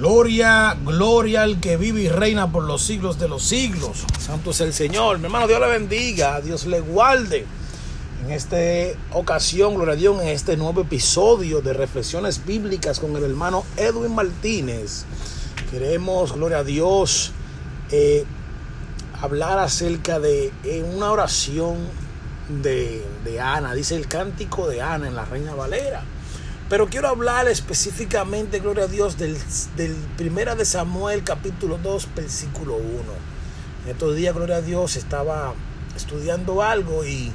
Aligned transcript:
Gloria, 0.00 0.78
gloria 0.82 1.42
al 1.42 1.60
que 1.60 1.76
vive 1.76 2.00
y 2.00 2.08
reina 2.08 2.50
por 2.50 2.64
los 2.64 2.80
siglos 2.80 3.18
de 3.18 3.28
los 3.28 3.42
siglos. 3.42 4.06
Santo 4.18 4.52
es 4.52 4.62
el 4.62 4.72
Señor. 4.72 5.18
Mi 5.18 5.26
hermano, 5.26 5.46
Dios 5.46 5.60
le 5.60 5.66
bendiga, 5.66 6.40
Dios 6.40 6.64
le 6.64 6.80
guarde. 6.80 7.44
En 8.24 8.30
esta 8.30 8.56
ocasión, 9.12 9.74
gloria 9.74 9.92
a 9.92 9.96
Dios, 9.96 10.22
en 10.22 10.28
este 10.28 10.56
nuevo 10.56 10.80
episodio 10.80 11.60
de 11.60 11.74
Reflexiones 11.74 12.46
Bíblicas 12.46 12.98
con 12.98 13.14
el 13.14 13.24
hermano 13.24 13.62
Edwin 13.76 14.14
Martínez, 14.14 15.04
queremos, 15.70 16.32
gloria 16.32 16.60
a 16.60 16.64
Dios, 16.64 17.32
eh, 17.90 18.24
hablar 19.20 19.58
acerca 19.58 20.18
de 20.18 20.50
una 20.96 21.12
oración 21.12 21.76
de, 22.62 23.04
de 23.22 23.38
Ana. 23.38 23.74
Dice 23.74 23.96
el 23.96 24.08
cántico 24.08 24.66
de 24.66 24.80
Ana 24.80 25.08
en 25.08 25.14
la 25.14 25.26
Reina 25.26 25.54
Valera. 25.54 26.04
Pero 26.70 26.86
quiero 26.86 27.08
hablar 27.08 27.48
específicamente, 27.48 28.60
gloria 28.60 28.84
a 28.84 28.86
Dios, 28.86 29.18
del, 29.18 29.36
del 29.76 29.92
Primera 30.16 30.54
de 30.54 30.64
Samuel, 30.64 31.24
capítulo 31.24 31.78
2, 31.78 32.14
versículo 32.14 32.76
1. 32.76 32.86
En 33.84 33.90
estos 33.90 34.14
días, 34.14 34.32
gloria 34.32 34.58
a 34.58 34.60
Dios, 34.60 34.94
estaba 34.94 35.52
estudiando 35.96 36.62
algo 36.62 37.04
y, 37.04 37.32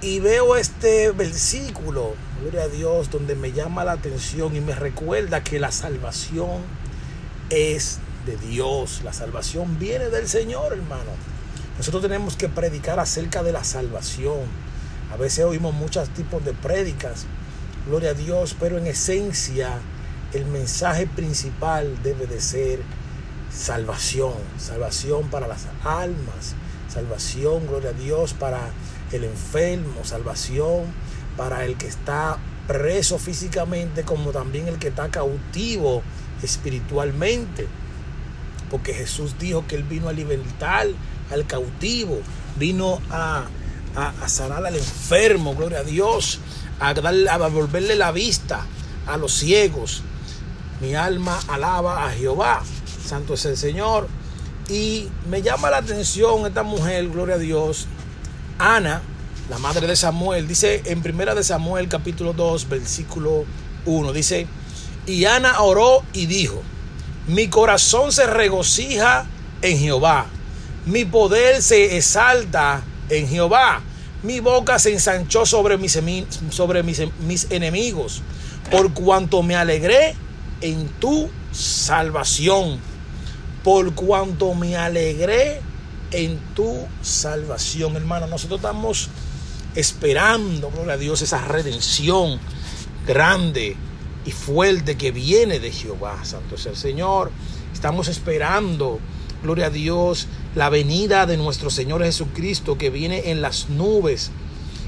y 0.00 0.20
veo 0.20 0.54
este 0.54 1.10
versículo, 1.10 2.14
gloria 2.40 2.62
a 2.62 2.68
Dios, 2.68 3.10
donde 3.10 3.34
me 3.34 3.50
llama 3.50 3.82
la 3.82 3.92
atención 3.92 4.54
y 4.54 4.60
me 4.60 4.76
recuerda 4.76 5.42
que 5.42 5.58
la 5.58 5.72
salvación 5.72 6.62
es 7.50 7.98
de 8.26 8.36
Dios. 8.36 9.00
La 9.02 9.12
salvación 9.12 9.80
viene 9.80 10.08
del 10.08 10.28
Señor, 10.28 10.72
hermano. 10.72 11.10
Nosotros 11.78 12.00
tenemos 12.00 12.36
que 12.36 12.48
predicar 12.48 13.00
acerca 13.00 13.42
de 13.42 13.50
la 13.50 13.64
salvación. 13.64 14.38
A 15.12 15.16
veces 15.16 15.44
oímos 15.44 15.74
muchos 15.74 16.08
tipos 16.10 16.44
de 16.44 16.52
prédicas 16.52 17.26
gloria 17.86 18.10
a 18.10 18.14
Dios, 18.14 18.56
pero 18.58 18.78
en 18.78 18.86
esencia 18.86 19.78
el 20.32 20.46
mensaje 20.46 21.06
principal 21.06 22.02
debe 22.02 22.26
de 22.26 22.40
ser 22.40 22.80
salvación, 23.52 24.34
salvación 24.58 25.28
para 25.28 25.46
las 25.46 25.66
almas, 25.84 26.54
salvación, 26.88 27.66
gloria 27.66 27.90
a 27.90 27.94
Dios, 27.94 28.32
para 28.34 28.70
el 29.12 29.24
enfermo, 29.24 30.04
salvación 30.04 30.86
para 31.36 31.64
el 31.64 31.76
que 31.76 31.86
está 31.86 32.38
preso 32.66 33.18
físicamente, 33.18 34.02
como 34.04 34.30
también 34.30 34.68
el 34.68 34.78
que 34.78 34.88
está 34.88 35.08
cautivo 35.08 36.02
espiritualmente. 36.42 37.66
Porque 38.70 38.94
Jesús 38.94 39.36
dijo 39.38 39.66
que 39.66 39.76
Él 39.76 39.82
vino 39.82 40.08
a 40.08 40.12
libertar 40.12 40.86
al 41.30 41.46
cautivo, 41.46 42.20
vino 42.56 43.00
a, 43.10 43.44
a, 43.96 44.28
sanar 44.28 44.64
al 44.64 44.76
enfermo, 44.76 45.54
gloria 45.54 45.80
a 45.80 45.84
Dios 45.84 46.40
a, 46.80 46.90
a 46.90 47.48
volverle 47.48 47.94
la 47.94 48.12
vista 48.12 48.66
a 49.06 49.16
los 49.16 49.32
ciegos. 49.32 50.02
Mi 50.80 50.94
alma 50.94 51.38
alaba 51.48 52.06
a 52.06 52.10
Jehová. 52.10 52.62
Santo 53.04 53.34
es 53.34 53.44
el 53.44 53.56
Señor. 53.56 54.08
Y 54.68 55.08
me 55.28 55.42
llama 55.42 55.70
la 55.70 55.78
atención 55.78 56.46
esta 56.46 56.62
mujer, 56.62 57.08
gloria 57.08 57.34
a 57.34 57.38
Dios, 57.38 57.86
Ana, 58.58 59.02
la 59.50 59.58
madre 59.58 59.86
de 59.86 59.96
Samuel, 59.96 60.46
dice 60.46 60.82
en 60.86 61.02
primera 61.02 61.34
de 61.34 61.42
Samuel 61.42 61.88
capítulo 61.88 62.32
2, 62.32 62.68
versículo 62.68 63.44
1, 63.86 64.12
dice, 64.12 64.46
y 65.04 65.24
Ana 65.24 65.60
oró 65.60 66.04
y 66.12 66.26
dijo, 66.26 66.62
mi 67.26 67.48
corazón 67.48 68.12
se 68.12 68.26
regocija 68.26 69.26
en 69.62 69.78
Jehová, 69.78 70.26
mi 70.86 71.04
poder 71.04 71.60
se 71.60 71.96
exalta 71.96 72.82
en 73.18 73.28
Jehová 73.28 73.82
mi 74.22 74.38
boca 74.38 74.78
se 74.78 74.92
ensanchó 74.92 75.44
sobre 75.46 75.76
mis, 75.76 75.98
mis 77.26 77.46
enemigos, 77.50 78.22
por 78.70 78.92
cuanto 78.94 79.42
me 79.42 79.56
alegré 79.56 80.14
en 80.60 80.88
tu 81.00 81.28
salvación. 81.50 82.78
Por 83.64 83.94
cuanto 83.94 84.54
me 84.54 84.76
alegré 84.76 85.60
en 86.12 86.38
tu 86.54 86.86
salvación, 87.00 87.96
hermano. 87.96 88.28
Nosotros 88.28 88.58
estamos 88.58 89.08
esperando, 89.74 90.70
gloria 90.70 90.94
a 90.94 90.96
Dios, 90.96 91.22
esa 91.22 91.46
redención 91.46 92.38
grande 93.06 93.76
y 94.24 94.30
fuerte 94.30 94.96
que 94.96 95.10
viene 95.10 95.58
de 95.58 95.72
Jehová. 95.72 96.24
Santo 96.24 96.54
es 96.54 96.66
el 96.66 96.76
Señor. 96.76 97.32
Estamos 97.72 98.06
esperando 98.06 99.00
gloria 99.42 99.66
a 99.66 99.70
Dios, 99.70 100.28
la 100.54 100.68
venida 100.68 101.26
de 101.26 101.36
nuestro 101.36 101.70
Señor 101.70 102.02
Jesucristo 102.02 102.76
que 102.76 102.90
viene 102.90 103.30
en 103.30 103.40
las 103.40 103.68
nubes, 103.70 104.30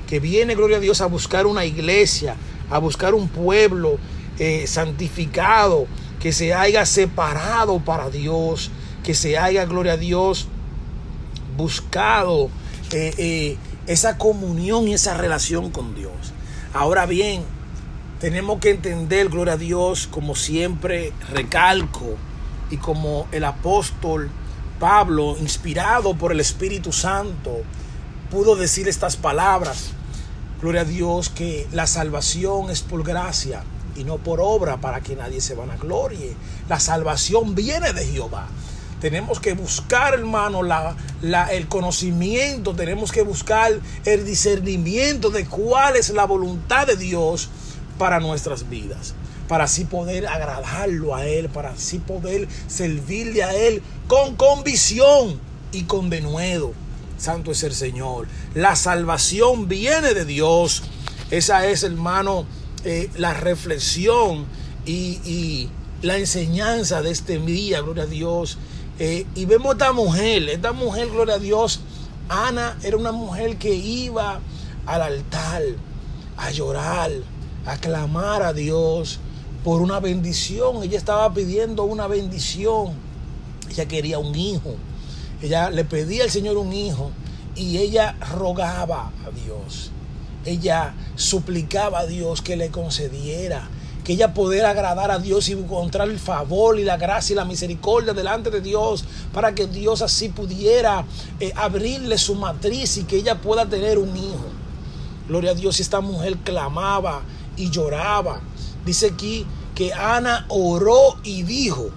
que 0.08 0.20
viene, 0.20 0.54
gloria 0.54 0.76
a 0.76 0.80
Dios, 0.80 1.00
a 1.00 1.06
buscar 1.06 1.46
una 1.46 1.64
iglesia, 1.64 2.36
a 2.70 2.78
buscar 2.78 3.14
un 3.14 3.28
pueblo 3.28 3.98
eh, 4.38 4.66
santificado, 4.66 5.86
que 6.20 6.32
se 6.32 6.54
haya 6.54 6.86
separado 6.86 7.80
para 7.80 8.10
Dios, 8.10 8.70
que 9.02 9.14
se 9.14 9.38
haya, 9.38 9.64
gloria 9.64 9.92
a 9.92 9.96
Dios, 9.96 10.48
buscado 11.56 12.50
eh, 12.92 13.14
eh, 13.18 13.56
esa 13.86 14.18
comunión 14.18 14.88
y 14.88 14.94
esa 14.94 15.16
relación 15.16 15.70
con 15.70 15.94
Dios. 15.94 16.12
Ahora 16.72 17.06
bien, 17.06 17.42
tenemos 18.20 18.58
que 18.60 18.70
entender, 18.70 19.28
gloria 19.28 19.54
a 19.54 19.58
Dios, 19.58 20.06
como 20.06 20.34
siempre 20.34 21.12
recalco, 21.30 22.16
y 22.70 22.78
como 22.78 23.28
el 23.30 23.44
apóstol 23.44 24.30
Pablo, 24.78 25.36
inspirado 25.40 26.14
por 26.14 26.32
el 26.32 26.40
Espíritu 26.40 26.92
Santo, 26.92 27.62
pudo 28.30 28.56
decir 28.56 28.88
estas 28.88 29.16
palabras. 29.16 29.90
Gloria 30.60 30.82
a 30.82 30.84
Dios 30.84 31.28
que 31.28 31.66
la 31.72 31.86
salvación 31.86 32.70
es 32.70 32.82
por 32.82 33.04
gracia 33.04 33.62
y 33.96 34.04
no 34.04 34.18
por 34.18 34.40
obra 34.40 34.78
para 34.78 35.00
que 35.00 35.14
nadie 35.16 35.40
se 35.40 35.54
vanaglorie. 35.54 36.34
La 36.68 36.80
salvación 36.80 37.54
viene 37.54 37.92
de 37.92 38.04
Jehová. 38.06 38.48
Tenemos 39.00 39.38
que 39.38 39.52
buscar, 39.54 40.14
hermano, 40.14 40.62
la, 40.62 40.96
la, 41.20 41.52
el 41.52 41.68
conocimiento, 41.68 42.74
tenemos 42.74 43.12
que 43.12 43.22
buscar 43.22 43.72
el 44.04 44.24
discernimiento 44.24 45.30
de 45.30 45.44
cuál 45.46 45.96
es 45.96 46.10
la 46.10 46.24
voluntad 46.24 46.86
de 46.86 46.96
Dios 46.96 47.50
para 47.98 48.18
nuestras 48.18 48.68
vidas 48.68 49.14
para 49.48 49.64
así 49.64 49.84
poder 49.84 50.26
agradarlo 50.26 51.14
a 51.14 51.26
Él, 51.26 51.48
para 51.48 51.70
así 51.70 51.98
poder 51.98 52.48
servirle 52.66 53.44
a 53.44 53.54
Él 53.54 53.82
con 54.06 54.36
convicción 54.36 55.40
y 55.72 55.84
con 55.84 56.10
denuedo. 56.10 56.72
Santo 57.18 57.52
es 57.52 57.62
el 57.62 57.74
Señor. 57.74 58.26
La 58.54 58.76
salvación 58.76 59.68
viene 59.68 60.14
de 60.14 60.24
Dios. 60.24 60.82
Esa 61.30 61.66
es, 61.66 61.82
hermano, 61.82 62.46
eh, 62.84 63.10
la 63.16 63.34
reflexión 63.34 64.46
y, 64.84 65.20
y, 65.24 65.70
la 66.02 66.18
enseñanza 66.18 67.00
de 67.00 67.10
este 67.10 67.38
día, 67.38 67.80
gloria 67.80 68.02
a 68.02 68.06
Dios. 68.06 68.58
Eh, 68.98 69.26
y 69.34 69.46
vemos 69.46 69.70
a 69.70 69.72
esta 69.72 69.92
mujer, 69.92 70.48
esta 70.50 70.72
mujer, 70.72 71.08
gloria 71.08 71.36
a 71.36 71.38
Dios. 71.38 71.80
Ana 72.28 72.76
era 72.82 72.96
una 72.96 73.12
mujer 73.12 73.56
que 73.56 73.74
iba 73.74 74.40
al 74.86 75.02
altar 75.02 75.62
a 76.36 76.50
llorar, 76.50 77.10
a 77.64 77.76
clamar 77.78 78.42
a 78.42 78.52
Dios, 78.52 79.18
por 79.64 79.80
una 79.80 79.98
bendición. 79.98 80.82
Ella 80.82 80.98
estaba 80.98 81.32
pidiendo 81.32 81.84
una 81.84 82.06
bendición. 82.06 82.92
Ella 83.74 83.88
quería 83.88 84.18
un 84.18 84.34
hijo. 84.34 84.76
Ella 85.42 85.68
le 85.70 85.84
pedía 85.84 86.24
al 86.24 86.30
Señor 86.30 86.56
un 86.56 86.72
hijo 86.72 87.10
y 87.56 87.78
ella 87.78 88.16
rogaba 88.34 89.12
a 89.26 89.30
Dios. 89.44 89.90
Ella 90.44 90.94
suplicaba 91.16 92.00
a 92.00 92.06
Dios 92.06 92.40
que 92.40 92.56
le 92.56 92.70
concediera, 92.70 93.68
que 94.04 94.12
ella 94.12 94.32
pudiera 94.32 94.70
agradar 94.70 95.10
a 95.10 95.18
Dios 95.18 95.48
y 95.48 95.52
encontrar 95.52 96.08
el 96.08 96.18
favor 96.18 96.78
y 96.78 96.84
la 96.84 96.96
gracia 96.96 97.32
y 97.32 97.36
la 97.36 97.44
misericordia 97.44 98.12
delante 98.12 98.50
de 98.50 98.60
Dios, 98.60 99.04
para 99.32 99.54
que 99.54 99.66
Dios 99.66 100.02
así 100.02 100.28
pudiera 100.28 101.04
eh, 101.40 101.52
abrirle 101.56 102.16
su 102.18 102.34
matriz 102.34 102.98
y 102.98 103.04
que 103.04 103.16
ella 103.16 103.40
pueda 103.40 103.66
tener 103.66 103.98
un 103.98 104.16
hijo. 104.16 104.46
Gloria 105.26 105.52
a 105.52 105.54
Dios, 105.54 105.80
esta 105.80 106.00
mujer 106.00 106.36
clamaba 106.44 107.22
y 107.56 107.70
lloraba 107.70 108.40
Dice 108.84 109.06
aquí 109.06 109.46
que 109.74 109.92
Ana 109.92 110.44
oró 110.48 111.16
y 111.24 111.42
dijo. 111.42 111.90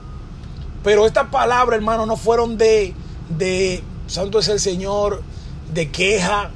Pero 0.88 1.06
estas 1.06 1.28
palabras, 1.28 1.80
hermano, 1.80 2.06
no 2.06 2.16
fueron 2.16 2.58
de, 2.58 2.94
de, 3.28 3.84
santo 4.08 4.40
es 4.40 4.48
el 4.48 4.58
Señor, 4.58 5.22
de 5.74 5.92
queja 5.92 6.52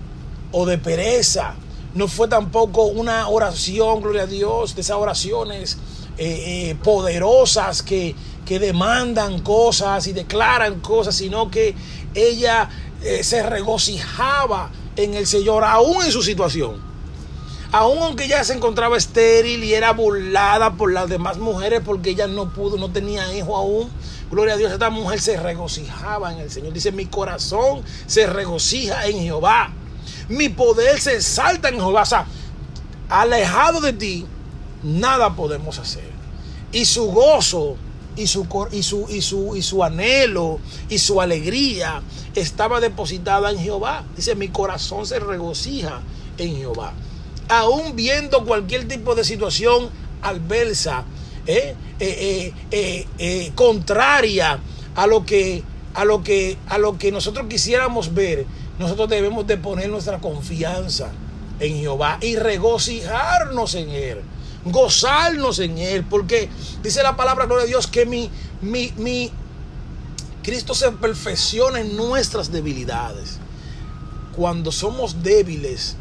o 0.53 0.65
de 0.65 0.77
pereza. 0.77 1.55
No 1.95 2.07
fue 2.07 2.29
tampoco 2.29 2.83
una 2.83 3.27
oración, 3.27 3.99
gloria 3.99 4.21
a 4.21 4.27
Dios, 4.27 4.73
de 4.73 4.83
esas 4.83 4.95
oraciones 4.95 5.77
eh, 6.17 6.69
eh, 6.69 6.75
poderosas 6.81 7.83
que, 7.83 8.15
que, 8.45 8.57
demandan 8.59 9.41
cosas 9.41 10.07
y 10.07 10.13
declaran 10.13 10.79
cosas, 10.79 11.13
sino 11.13 11.51
que 11.51 11.75
ella 12.13 12.69
eh, 13.03 13.25
se 13.25 13.43
regocijaba 13.43 14.71
en 14.95 15.13
el 15.13 15.27
Señor, 15.27 15.65
aún 15.65 16.05
en 16.05 16.11
su 16.13 16.23
situación 16.23 16.89
aun 17.71 17.99
aunque 17.99 18.25
ella 18.25 18.43
se 18.43 18.53
encontraba 18.53 18.97
estéril 18.97 19.63
y 19.63 19.73
era 19.73 19.93
burlada 19.93 20.73
por 20.73 20.91
las 20.91 21.07
demás 21.09 21.37
mujeres 21.37 21.81
porque 21.85 22.11
ella 22.11 22.27
no 22.27 22.53
pudo, 22.53 22.77
no 22.77 22.91
tenía 22.91 23.33
hijo 23.33 23.55
aún. 23.55 23.89
Gloria 24.31 24.53
a 24.53 24.57
Dios, 24.57 24.71
esta 24.71 24.89
mujer 24.89 25.19
se 25.19 25.37
regocijaba 25.37 26.31
en 26.31 26.39
el 26.39 26.49
Señor. 26.49 26.71
Dice, 26.71 26.93
mi 26.93 27.05
corazón 27.05 27.83
se 28.07 28.27
regocija 28.27 29.05
en 29.07 29.19
Jehová. 29.19 29.73
Mi 30.29 30.47
poder 30.47 30.99
se 31.01 31.15
exalta 31.15 31.67
en 31.67 31.75
Jehová. 31.75 32.03
O 32.03 32.05
sea, 32.05 32.25
alejado 33.09 33.81
de 33.81 33.91
ti, 33.91 34.25
nada 34.83 35.35
podemos 35.35 35.77
hacer. 35.79 36.09
y 36.71 36.85
su 36.85 37.07
gozo 37.11 37.75
y 38.15 38.27
su, 38.27 38.47
y 38.71 38.83
su, 38.83 39.05
y 39.09 39.21
su, 39.21 39.55
y 39.55 39.61
su 39.61 39.83
anhelo 39.83 40.59
y 40.89 40.97
su 40.97 41.21
alegría 41.21 42.01
estaba 42.35 42.79
depositada 42.79 43.51
en 43.51 43.59
Jehová. 43.59 44.03
Dice, 44.15 44.35
mi 44.35 44.47
corazón 44.47 45.05
se 45.05 45.19
regocija 45.19 46.01
en 46.37 46.55
Jehová. 46.55 46.93
Aún 47.49 47.95
viendo 47.95 48.45
cualquier 48.45 48.87
tipo 48.87 49.15
de 49.15 49.23
situación 49.23 49.89
adversa, 50.21 51.03
eh, 51.47 51.75
eh, 51.99 52.53
eh, 53.17 53.51
contraria 53.55 54.59
a 54.95 55.07
lo 55.07 55.25
que 55.25 55.63
a 55.93 56.05
lo 56.05 56.23
que 56.23 56.57
a 56.67 56.77
lo 56.77 56.97
que 56.97 57.11
nosotros 57.11 57.47
quisiéramos 57.49 58.13
ver, 58.13 58.45
nosotros 58.79 59.09
debemos 59.09 59.45
de 59.47 59.57
poner 59.57 59.89
nuestra 59.89 60.19
confianza 60.19 61.11
en 61.59 61.79
Jehová 61.79 62.17
y 62.21 62.35
regocijarnos 62.35 63.75
en 63.75 63.89
él 63.89 64.21
gozarnos 64.65 65.59
en 65.59 65.77
Él, 65.77 66.03
porque 66.03 66.49
dice 66.83 67.03
la 67.03 67.15
palabra, 67.15 67.45
gloria 67.45 67.63
a 67.63 67.67
Dios, 67.67 67.87
que 67.87 68.05
mi, 68.05 68.29
mi, 68.61 68.93
mi 68.97 69.31
Cristo 70.43 70.73
se 70.73 70.91
perfecciona 70.91 71.79
en 71.79 71.95
nuestras 71.95 72.51
debilidades. 72.51 73.39
Cuando 74.35 74.71
somos 74.71 75.23
débiles, 75.23 75.95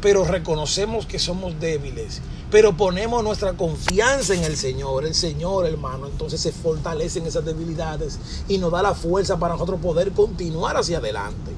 pero 0.00 0.24
reconocemos 0.24 1.06
que 1.06 1.18
somos 1.18 1.60
débiles, 1.60 2.20
pero 2.50 2.76
ponemos 2.76 3.24
nuestra 3.24 3.54
confianza 3.54 4.34
en 4.34 4.44
el 4.44 4.56
Señor, 4.56 5.04
el 5.04 5.14
Señor 5.14 5.66
hermano, 5.66 6.06
entonces 6.06 6.40
se 6.40 6.52
fortalecen 6.52 7.26
esas 7.26 7.44
debilidades 7.44 8.18
y 8.48 8.58
nos 8.58 8.70
da 8.70 8.82
la 8.82 8.94
fuerza 8.94 9.38
para 9.38 9.54
nosotros 9.54 9.80
poder 9.80 10.12
continuar 10.12 10.76
hacia 10.76 10.98
adelante. 10.98 11.52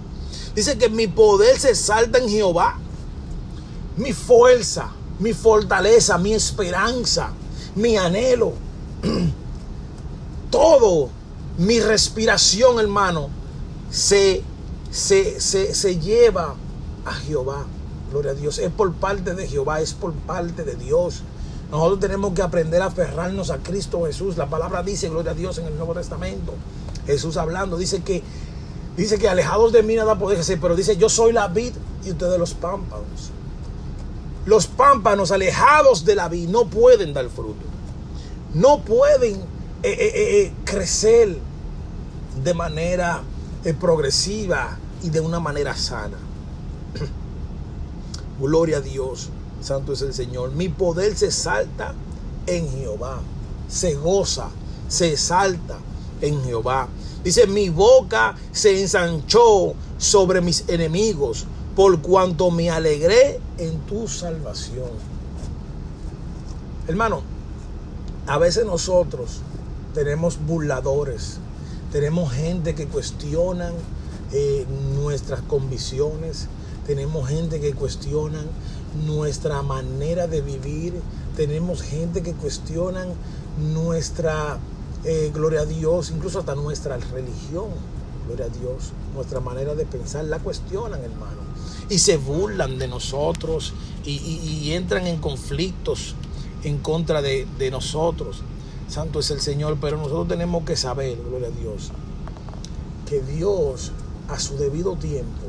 Dice 0.55 0.79
que 0.79 0.88
mi 0.88 1.06
poder 1.06 1.58
se 1.58 1.75
salta 1.75 2.19
en 2.19 2.29
Jehová, 2.29 2.79
mi 3.96 4.12
fuerza, 4.12 4.90
mi 5.19 5.32
fortaleza, 5.35 6.19
mi 6.19 6.32
esperanza, 6.32 7.31
mi 7.75 7.96
anhelo, 7.96 8.52
todo, 10.50 11.11
mi 11.58 11.81
respiración, 11.81 12.79
hermano, 12.79 13.29
se, 13.90 14.43
se, 14.90 15.40
se, 15.40 15.99
lleva 15.99 16.55
a 17.05 17.12
Jehová. 17.14 17.67
Gloria 18.10 18.32
a 18.32 18.34
Dios. 18.34 18.58
Es 18.58 18.70
por 18.70 18.93
parte 18.94 19.34
de 19.34 19.46
Jehová, 19.46 19.81
es 19.81 19.93
por 19.93 20.12
parte 20.12 20.64
de 20.64 20.75
Dios. 20.75 21.22
Nosotros 21.70 22.00
tenemos 22.00 22.32
que 22.32 22.43
aprender 22.43 22.81
a 22.81 22.87
aferrarnos 22.87 23.50
a 23.50 23.58
Cristo 23.58 24.05
Jesús. 24.06 24.37
La 24.37 24.49
palabra 24.49 24.82
dice, 24.82 25.08
gloria 25.08 25.32
a 25.32 25.34
Dios, 25.34 25.58
en 25.58 25.66
el 25.66 25.76
Nuevo 25.76 25.94
Testamento. 25.94 26.55
Jesús 27.06 27.37
hablando, 27.37 27.76
dice 27.76 28.02
que, 28.02 28.22
dice 28.96 29.19
que 29.19 29.28
alejados 29.28 29.72
de 29.72 29.82
mí 29.82 29.94
nada 29.94 30.19
puede 30.19 30.43
ser, 30.43 30.60
pero 30.60 30.76
dice, 30.76 30.96
yo 30.96 31.08
soy 31.08 31.32
la 31.32 31.49
vid 31.49 31.72
y 32.05 32.10
ustedes 32.10 32.38
los 32.38 32.55
pámpanos. 32.55 33.31
Los 34.46 34.66
pámpanos 34.66 35.31
alejados 35.31 36.06
de 36.06 36.14
la 36.14 36.28
vid 36.28 36.49
no 36.49 36.66
pueden 36.66 37.12
dar 37.12 37.28
fruto. 37.28 37.66
No 38.54 38.81
pueden 38.81 39.37
eh, 39.82 39.90
eh, 39.90 40.12
eh, 40.14 40.52
crecer 40.64 41.37
de 42.43 42.54
manera 42.54 43.22
progresiva 43.78 44.78
y 45.02 45.11
de 45.11 45.20
una 45.20 45.38
manera 45.40 45.76
sana. 45.76 46.16
Gloria 48.40 48.79
a 48.79 48.81
Dios. 48.81 49.31
Santo 49.61 49.93
es 49.93 50.02
el 50.02 50.14
Señor. 50.14 50.52
Mi 50.52 50.69
poder 50.69 51.17
se 51.17 51.31
salta 51.31 51.94
en 52.46 52.70
Jehová. 52.70 53.20
Se 53.69 53.94
goza, 53.94 54.49
se 54.88 55.17
salta 55.17 55.79
en 56.20 56.43
Jehová. 56.44 56.88
Dice, 57.23 57.46
mi 57.46 57.69
boca 57.69 58.37
se 58.52 58.81
ensanchó 58.81 59.75
sobre 59.99 60.40
mis 60.40 60.64
enemigos 60.69 61.46
por 61.75 62.00
cuanto 62.00 62.50
me 62.50 62.70
alegré 62.70 63.40
en 63.58 63.79
tu 63.81 64.08
salvación. 64.08 64.90
Hermano, 66.87 67.23
a 68.26 68.38
veces 68.38 68.64
nosotros 68.64 69.40
tenemos 69.94 70.38
burladores, 70.44 71.38
tenemos 71.93 72.32
gente 72.32 72.75
que 72.75 72.87
cuestionan 72.87 73.75
eh, 74.32 74.67
nuestras 74.96 75.40
convicciones, 75.43 76.46
tenemos 76.88 77.29
gente 77.29 77.61
que 77.61 77.75
cuestionan 77.75 78.46
nuestra 79.06 79.61
manera 79.61 80.26
de 80.26 80.40
vivir, 80.40 80.94
tenemos 81.37 81.82
gente 81.82 82.23
que 82.23 82.32
cuestionan 82.32 83.08
nuestra, 83.75 84.58
eh, 85.05 85.31
gloria 85.35 85.61
a 85.61 85.67
Dios, 85.67 86.11
incluso 86.11 86.38
hasta 86.38 86.55
nuestra 86.55 86.96
religión, 86.96 87.67
gloria 88.26 88.46
a 88.46 88.49
Dios, 88.49 88.93
nuestra 89.14 89.38
manera 89.38 89.75
de 89.75 89.85
pensar, 89.85 90.25
la 90.25 90.38
cuestionan, 90.38 91.05
hermano. 91.05 91.43
Y 91.90 91.99
se 91.99 92.17
burlan 92.17 92.79
de 92.79 92.88
nosotros 92.88 93.75
y, 94.06 94.73
entran 94.73 95.06
en 95.06 95.19
conflictos 95.19 96.14
en 96.64 96.79
contra 96.79 97.20
de, 97.20 97.46
de, 97.58 97.70
nosotros. 97.70 98.40
Santo 98.88 99.20
es 99.20 99.31
el 99.31 99.43
Señor, 99.43 99.76
pero 99.79 99.99
nosotros 99.99 100.29
tenemos 100.29 100.64
que 100.64 100.75
saber, 100.75 101.19
gloria 101.19 101.49
a 101.49 101.50
Dios, 101.50 101.90
que 103.06 103.20
Dios 103.20 103.93
a 104.29 104.38
su 104.38 104.56
debido 104.56 104.96
tiempo 104.96 105.49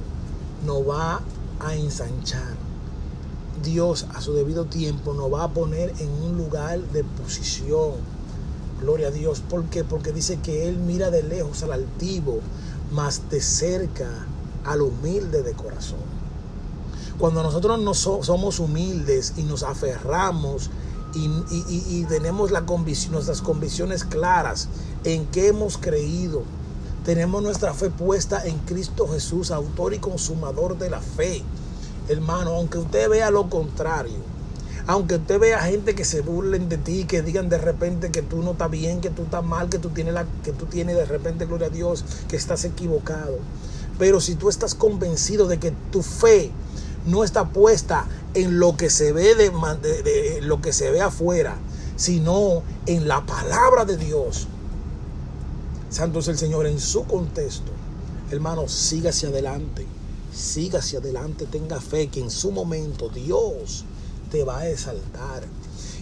nos 0.65 0.87
va 0.87 1.21
a 1.59 1.75
ensanchar. 1.75 2.55
Dios 3.63 4.05
a 4.13 4.21
su 4.21 4.33
debido 4.33 4.65
tiempo 4.65 5.13
nos 5.13 5.31
va 5.31 5.43
a 5.43 5.53
poner 5.53 5.93
en 5.99 6.09
un 6.09 6.37
lugar 6.37 6.79
de 6.79 7.03
posición. 7.03 7.93
Gloria 8.79 9.09
a 9.09 9.11
Dios. 9.11 9.41
¿Por 9.41 9.65
qué? 9.65 9.83
Porque 9.83 10.13
dice 10.13 10.39
que 10.41 10.69
Él 10.69 10.77
mira 10.77 11.11
de 11.11 11.23
lejos 11.23 11.63
al 11.63 11.73
altivo, 11.73 12.39
más 12.91 13.29
de 13.29 13.41
cerca 13.41 14.27
al 14.65 14.81
humilde 14.81 15.43
de 15.43 15.53
corazón. 15.53 16.19
Cuando 17.17 17.43
nosotros 17.43 17.79
no 17.79 17.93
somos 17.93 18.59
humildes 18.59 19.33
y 19.35 19.43
nos 19.43 19.63
aferramos 19.63 20.69
y, 21.13 22.05
tenemos 22.05 22.51
la 22.51 22.61
nuestras 22.61 23.41
convicciones 23.41 24.03
claras 24.03 24.69
en 25.03 25.25
que 25.27 25.47
hemos 25.47 25.77
creído, 25.77 26.43
tenemos 27.09 27.41
nuestra 27.41 27.73
fe 27.73 27.89
puesta 27.89 28.45
en 28.45 28.59
Cristo 28.59 29.07
Jesús, 29.07 29.49
autor 29.49 29.95
y 29.95 29.97
consumador 29.97 30.77
de 30.77 30.91
la 30.91 31.01
fe. 31.01 31.41
Hermano, 32.07 32.51
aunque 32.51 32.77
usted 32.77 33.09
vea 33.09 33.31
lo 33.31 33.49
contrario, 33.49 34.19
aunque 34.85 35.15
usted 35.15 35.39
vea 35.39 35.59
gente 35.63 35.95
que 35.95 36.05
se 36.05 36.21
burlen 36.21 36.69
de 36.69 36.77
ti, 36.77 37.05
que 37.05 37.23
digan 37.23 37.49
de 37.49 37.57
repente 37.57 38.11
que 38.11 38.21
tú 38.21 38.43
no 38.43 38.51
estás 38.51 38.69
bien, 38.69 39.01
que 39.01 39.09
tú 39.09 39.23
estás 39.23 39.43
mal, 39.43 39.69
que 39.69 39.79
tú 39.79 39.89
tienes 39.89 40.13
la, 40.13 40.27
que 40.43 40.51
tú 40.51 40.67
tienes 40.67 40.97
de 40.97 41.05
repente 41.05 41.47
gloria 41.47 41.65
a 41.65 41.71
Dios, 41.71 42.05
que 42.27 42.35
estás 42.35 42.63
equivocado. 42.63 43.39
Pero 43.97 44.21
si 44.21 44.35
tú 44.35 44.47
estás 44.47 44.75
convencido 44.75 45.47
de 45.47 45.57
que 45.57 45.73
tu 45.91 46.03
fe 46.03 46.51
no 47.07 47.23
está 47.23 47.49
puesta 47.49 48.05
en 48.35 48.59
lo 48.59 48.77
que 48.77 48.91
se 48.91 49.13
ve 49.13 49.33
de, 49.33 50.41
lo 50.43 50.61
que 50.61 50.73
se 50.73 50.91
ve 50.91 51.01
afuera, 51.01 51.55
sino 51.95 52.61
en 52.85 53.07
la 53.07 53.25
palabra 53.25 53.83
de 53.85 53.97
Dios. 53.97 54.47
Santo 55.89 56.19
es 56.19 56.27
el 56.27 56.37
Señor 56.37 56.67
en 56.67 56.79
su 56.79 57.05
contexto. 57.05 57.71
Hermano, 58.31 58.67
siga 58.67 59.09
hacia 59.09 59.29
adelante. 59.29 59.85
Siga 60.33 60.79
hacia 60.79 60.99
adelante, 60.99 61.45
tenga 61.45 61.81
fe 61.81 62.07
que 62.07 62.19
en 62.19 62.29
su 62.29 62.51
momento 62.51 63.09
Dios 63.09 63.83
te 64.31 64.43
va 64.43 64.59
a 64.59 64.69
exaltar. 64.69 65.43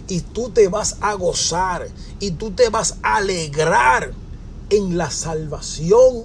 Y 0.06 0.20
tú 0.20 0.50
te 0.50 0.68
vas 0.68 0.96
a 1.00 1.14
gozar. 1.14 1.88
Y 2.20 2.32
tú 2.32 2.50
te 2.50 2.68
vas 2.68 2.96
a 3.02 3.16
alegrar 3.16 4.12
en 4.70 4.98
la 4.98 5.10
salvación 5.10 6.24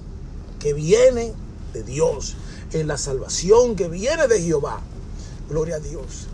que 0.58 0.74
viene 0.74 1.32
de 1.72 1.82
Dios 1.82 2.36
en 2.74 2.88
la 2.88 2.98
salvación 2.98 3.76
que 3.76 3.88
viene 3.88 4.26
de 4.28 4.42
Jehová. 4.42 4.80
Gloria 5.48 5.76
a 5.76 5.80
Dios. 5.80 6.26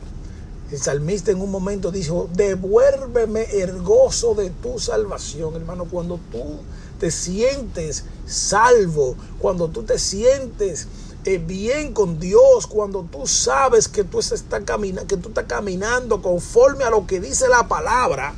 El 0.71 0.79
salmista 0.79 1.31
en 1.31 1.41
un 1.41 1.51
momento 1.51 1.91
dijo, 1.91 2.29
devuélveme 2.35 3.43
el 3.61 3.83
gozo 3.83 4.35
de 4.35 4.51
tu 4.51 4.79
salvación, 4.79 5.55
hermano, 5.57 5.87
cuando 5.87 6.21
tú 6.31 6.61
te 7.00 7.11
sientes 7.11 8.04
salvo, 8.26 9.16
cuando 9.40 9.69
tú 9.69 9.83
te 9.83 9.99
sientes 9.99 10.87
eh, 11.25 11.38
bien 11.38 11.92
con 11.92 12.21
Dios, 12.21 12.66
cuando 12.66 13.07
tú 13.11 13.26
sabes 13.26 13.88
que 13.88 14.04
tú, 14.04 14.21
estás 14.21 14.45
caminando, 14.64 15.09
que 15.09 15.16
tú 15.16 15.30
estás 15.30 15.47
caminando 15.47 16.23
conforme 16.23 16.85
a 16.85 16.90
lo 16.90 17.07
que 17.07 17.19
dice 17.21 17.49
la 17.49 17.66
palabra, 17.66 18.35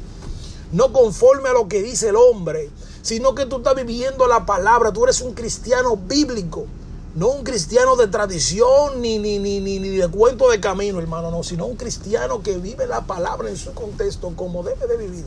no 0.73 0.93
conforme 0.93 1.51
a 1.51 1.53
lo 1.53 1.69
que 1.69 1.83
dice 1.83 2.09
el 2.09 2.17
hombre, 2.17 2.71
sino 3.03 3.35
que 3.35 3.47
tú 3.47 3.59
estás 3.59 3.75
viviendo 3.75 4.27
la 4.27 4.47
palabra, 4.47 4.93
tú 4.93 5.05
eres 5.05 5.21
un 5.21 5.35
cristiano 5.35 5.97
bíblico. 5.97 6.67
No 7.15 7.29
un 7.29 7.45
cristiano 7.45 7.95
de 7.97 8.09
tradición 8.09 9.03
ni, 9.03 9.19
ni, 9.19 9.39
ni, 9.39 9.61
ni, 9.61 9.79
de 9.81 10.09
cuento 10.09 10.49
de 10.49 10.61
camino, 10.61 10.99
hermano, 10.99 11.31
no, 11.31 11.43
sino 11.43 11.67
un 11.67 11.77
cristiano 11.77 12.43
que 12.43 12.57
vive 12.57 12.87
la 12.87 13.03
palabra 13.03 13.51
en 13.51 13.59
su 13.59 13.75
contexto 13.75 14.33
como 14.35 14.63
debe 14.63 14.87
de 14.87 14.97
vivir. 14.97 15.25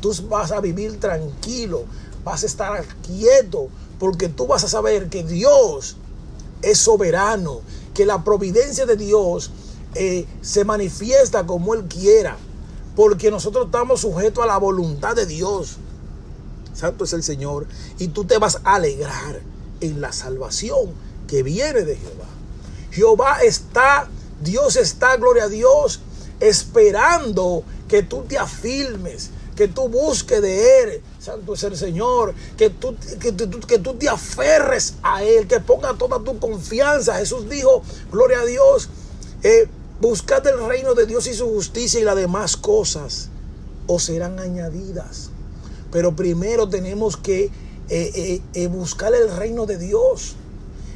Tú 0.00 0.14
vas 0.30 0.52
a 0.52 0.60
vivir 0.60 0.98
tranquilo, 0.98 1.84
vas 2.26 2.42
a 2.42 2.46
estar 2.46 2.84
quieto, 3.06 3.68
porque 4.00 4.28
tú 4.28 4.48
vas 4.48 4.64
a 4.64 4.68
saber 4.68 5.08
que 5.08 5.22
Dios 5.22 5.96
es 6.60 6.76
soberano, 6.76 7.60
que 7.94 8.04
la 8.04 8.24
providencia 8.24 8.84
de 8.84 8.96
Dios 8.96 9.52
eh, 9.94 10.26
se 10.42 10.64
manifiesta 10.64 11.46
como 11.46 11.72
Él 11.74 11.84
quiera, 11.84 12.36
porque 12.96 13.30
nosotros 13.30 13.66
estamos 13.66 14.00
sujetos 14.00 14.42
a 14.42 14.48
la 14.48 14.58
voluntad 14.58 15.14
de 15.14 15.24
Dios. 15.24 15.76
Santo 16.74 17.04
es 17.04 17.12
el 17.12 17.22
Señor, 17.22 17.68
y 18.00 18.08
tú 18.08 18.24
te 18.24 18.38
vas 18.38 18.58
a 18.64 18.74
alegrar 18.74 19.40
en 19.80 20.00
la 20.00 20.10
salvación 20.10 20.94
que 21.28 21.44
viene 21.44 21.82
de 21.82 21.94
Jehová. 21.94 22.26
Jehová 22.90 23.38
está, 23.44 24.08
Dios 24.42 24.74
está, 24.74 25.16
gloria 25.16 25.44
a 25.44 25.48
Dios, 25.48 26.00
esperando 26.40 27.62
que 27.86 28.02
tú 28.02 28.24
te 28.24 28.36
afirmes, 28.36 29.30
que 29.56 29.68
tú 29.68 29.88
busques 29.88 30.40
de 30.40 30.82
Él. 30.82 31.02
Santo 31.18 31.54
es 31.54 31.62
el 31.64 31.76
Señor. 31.76 32.34
Que 32.56 32.70
tú, 32.70 32.94
que, 33.20 33.32
tú, 33.32 33.60
que 33.60 33.78
tú 33.78 33.94
te 33.94 34.08
aferres 34.08 34.94
a 35.02 35.24
Él, 35.24 35.48
que 35.48 35.60
ponga 35.60 35.94
toda 35.94 36.22
tu 36.22 36.38
confianza. 36.38 37.16
Jesús 37.16 37.48
dijo, 37.48 37.82
gloria 38.12 38.40
a 38.40 38.44
Dios, 38.44 38.88
eh, 39.42 39.66
buscad 40.00 40.46
el 40.46 40.66
reino 40.66 40.94
de 40.94 41.06
Dios 41.06 41.26
y 41.26 41.34
su 41.34 41.48
justicia 41.48 42.00
y 42.00 42.04
las 42.04 42.16
demás 42.16 42.56
cosas 42.56 43.30
os 43.86 44.04
serán 44.04 44.38
añadidas. 44.38 45.30
Pero 45.90 46.14
primero 46.14 46.68
tenemos 46.68 47.16
que 47.16 47.44
eh, 47.44 47.50
eh, 47.88 48.42
eh, 48.54 48.66
buscar 48.66 49.14
el 49.14 49.34
reino 49.36 49.66
de 49.66 49.78
Dios. 49.78 50.36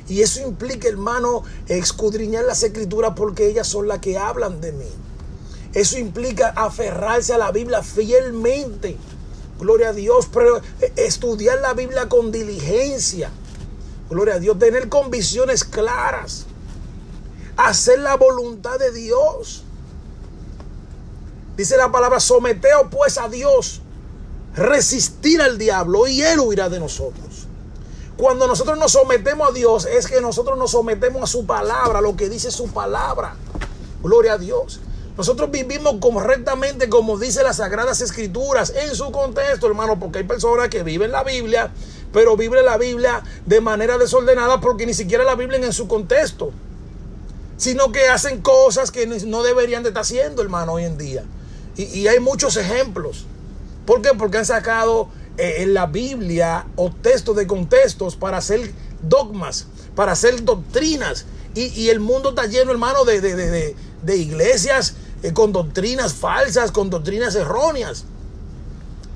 Y 0.09 0.23
eso 0.23 0.41
implica, 0.41 0.89
hermano, 0.89 1.45
escudriñar 1.69 2.45
las 2.45 2.63
escrituras 2.65 3.13
porque 3.15 3.47
ellas 3.47 3.69
son 3.69 3.87
las 3.87 4.01
que 4.01 4.19
hablan 4.19 4.61
de 4.61 4.73
mí. 4.73 4.89
Eso 5.75 5.99
implica 5.99 6.49
aferrarse 6.49 7.33
a 7.33 7.39
la 7.39 7.53
Biblia 7.53 7.83
fielmente. 7.83 8.97
Gloria 9.59 9.91
a 9.91 9.93
Dios, 9.93 10.29
pero 10.33 10.61
estudiar 10.97 11.61
la 11.61 11.75
Biblia 11.75 12.09
con 12.09 12.33
diligencia. 12.33 13.31
Gloria 14.09 14.35
a 14.35 14.39
Dios, 14.39 14.59
tener 14.59 14.89
convicciones 14.89 15.65
claras. 15.65 16.47
Hacer 17.57 18.01
la 18.01 18.17
voluntad 18.17 18.79
de 18.79 18.91
Dios. 18.91 19.65
Dice 21.57 21.77
la 21.77 21.93
palabra, 21.93 22.21
someteo 22.21 22.89
pues 22.89 23.19
a 23.19 23.29
Dios, 23.29 23.83
resistir 24.55 25.43
al 25.43 25.59
diablo 25.59 26.09
y 26.09 26.23
él 26.23 26.41
huirá 26.41 26.71
de 26.71 26.81
nosotros. 26.81 27.47
Cuando 28.17 28.47
nosotros 28.47 28.79
nos 28.79 28.93
sometemos 28.93 29.51
a 29.51 29.53
Dios 29.53 29.87
es 29.87 30.07
que 30.07 30.21
nosotros 30.21 30.59
nos 30.59 30.71
sometemos 30.73 31.23
a 31.23 31.27
su 31.27 31.47
palabra, 31.47 32.01
lo 32.01 32.17
que 32.17 32.29
dice 32.29 32.51
su 32.51 32.69
palabra. 32.69 33.37
Gloria 34.03 34.35
a 34.35 34.39
Dios. 34.39 34.81
Nosotros 35.21 35.51
vivimos 35.51 35.97
correctamente 36.01 36.89
como 36.89 37.19
dice 37.19 37.43
las 37.43 37.59
Sagradas 37.59 38.01
Escrituras 38.01 38.73
en 38.75 38.95
su 38.97 39.13
contexto, 39.13 39.67
hermano, 39.67 40.01
porque 40.01 40.21
hay 40.21 40.25
personas 40.25 40.71
que 40.71 40.83
viven 40.83 41.13
la 41.13 41.25
Biblia, 41.25 41.71
pero 42.11 42.39
viven 42.39 42.65
la 42.65 42.79
Biblia 42.79 43.23
de 43.45 43.61
manera 43.61 43.99
desordenada 43.99 44.63
porque 44.63 44.87
ni 44.87 44.95
siquiera 44.95 45.23
la 45.23 45.35
Biblia 45.35 45.59
en 45.59 45.75
su 45.75 45.89
contexto, 45.89 46.53
sino 47.59 47.93
que 47.93 48.09
hacen 48.09 48.41
cosas 48.41 48.91
que 48.91 49.07
no 49.07 49.43
deberían 49.43 49.83
de 49.83 49.91
estar 49.91 50.05
haciendo, 50.05 50.41
hermano, 50.41 50.73
hoy 50.73 50.85
en 50.85 50.97
día. 50.97 51.23
Y, 51.77 52.09
hay 52.09 52.19
muchos 52.19 52.57
ejemplos. 52.57 53.27
¿Por 53.85 54.01
qué? 54.01 54.13
Porque 54.17 54.39
han 54.39 54.47
sacado 54.47 55.11
eh, 55.37 55.57
en 55.59 55.75
la 55.75 55.85
Biblia 55.85 56.65
o 56.77 56.91
textos 56.91 57.37
de 57.37 57.47
contextos 57.47 58.17
para 58.17 58.39
hacer 58.39 58.73
dogmas, 59.03 59.67
para 59.95 60.13
hacer 60.13 60.43
doctrinas. 60.45 61.27
Y, 61.55 61.91
el 61.91 62.01
mundo 62.01 62.31
está 62.31 62.47
lleno, 62.47 62.71
hermano, 62.71 63.05
de, 63.05 64.17
iglesias 64.17 64.95
eh, 65.23 65.33
con 65.33 65.53
doctrinas 65.53 66.15
falsas, 66.15 66.71
con 66.73 66.91
doctrinas 66.91 67.35
erróneas. 67.35 68.05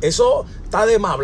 Eso 0.00 0.44
está 0.64 0.86
de 0.86 0.98
más 0.98 1.16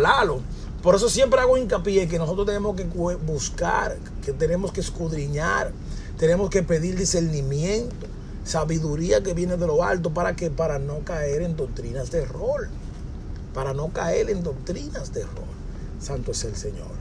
Por 0.81 0.95
eso 0.95 1.09
siempre 1.09 1.39
hago 1.39 1.57
hincapié 1.57 2.07
que 2.07 2.17
nosotros 2.17 2.45
tenemos 2.47 2.75
que 2.75 2.85
buscar, 2.85 3.97
que 4.25 4.33
tenemos 4.33 4.71
que 4.71 4.81
escudriñar, 4.81 5.71
tenemos 6.17 6.49
que 6.49 6.63
pedir 6.63 6.95
discernimiento, 6.95 8.07
sabiduría 8.43 9.21
que 9.21 9.33
viene 9.33 9.57
de 9.57 9.67
lo 9.67 9.83
alto 9.83 10.11
para 10.11 10.35
que 10.35 10.49
para 10.49 10.79
no 10.79 10.99
caer 10.99 11.43
en 11.43 11.55
doctrinas 11.55 12.09
de 12.11 12.23
error 12.23 12.69
para 13.53 13.73
no 13.73 13.89
caer 13.89 14.29
en 14.29 14.43
doctrinas 14.43 15.13
de 15.13 15.21
error. 15.21 15.51
Santo 15.99 16.31
es 16.31 16.43
el 16.45 16.55
Señor. 16.55 17.00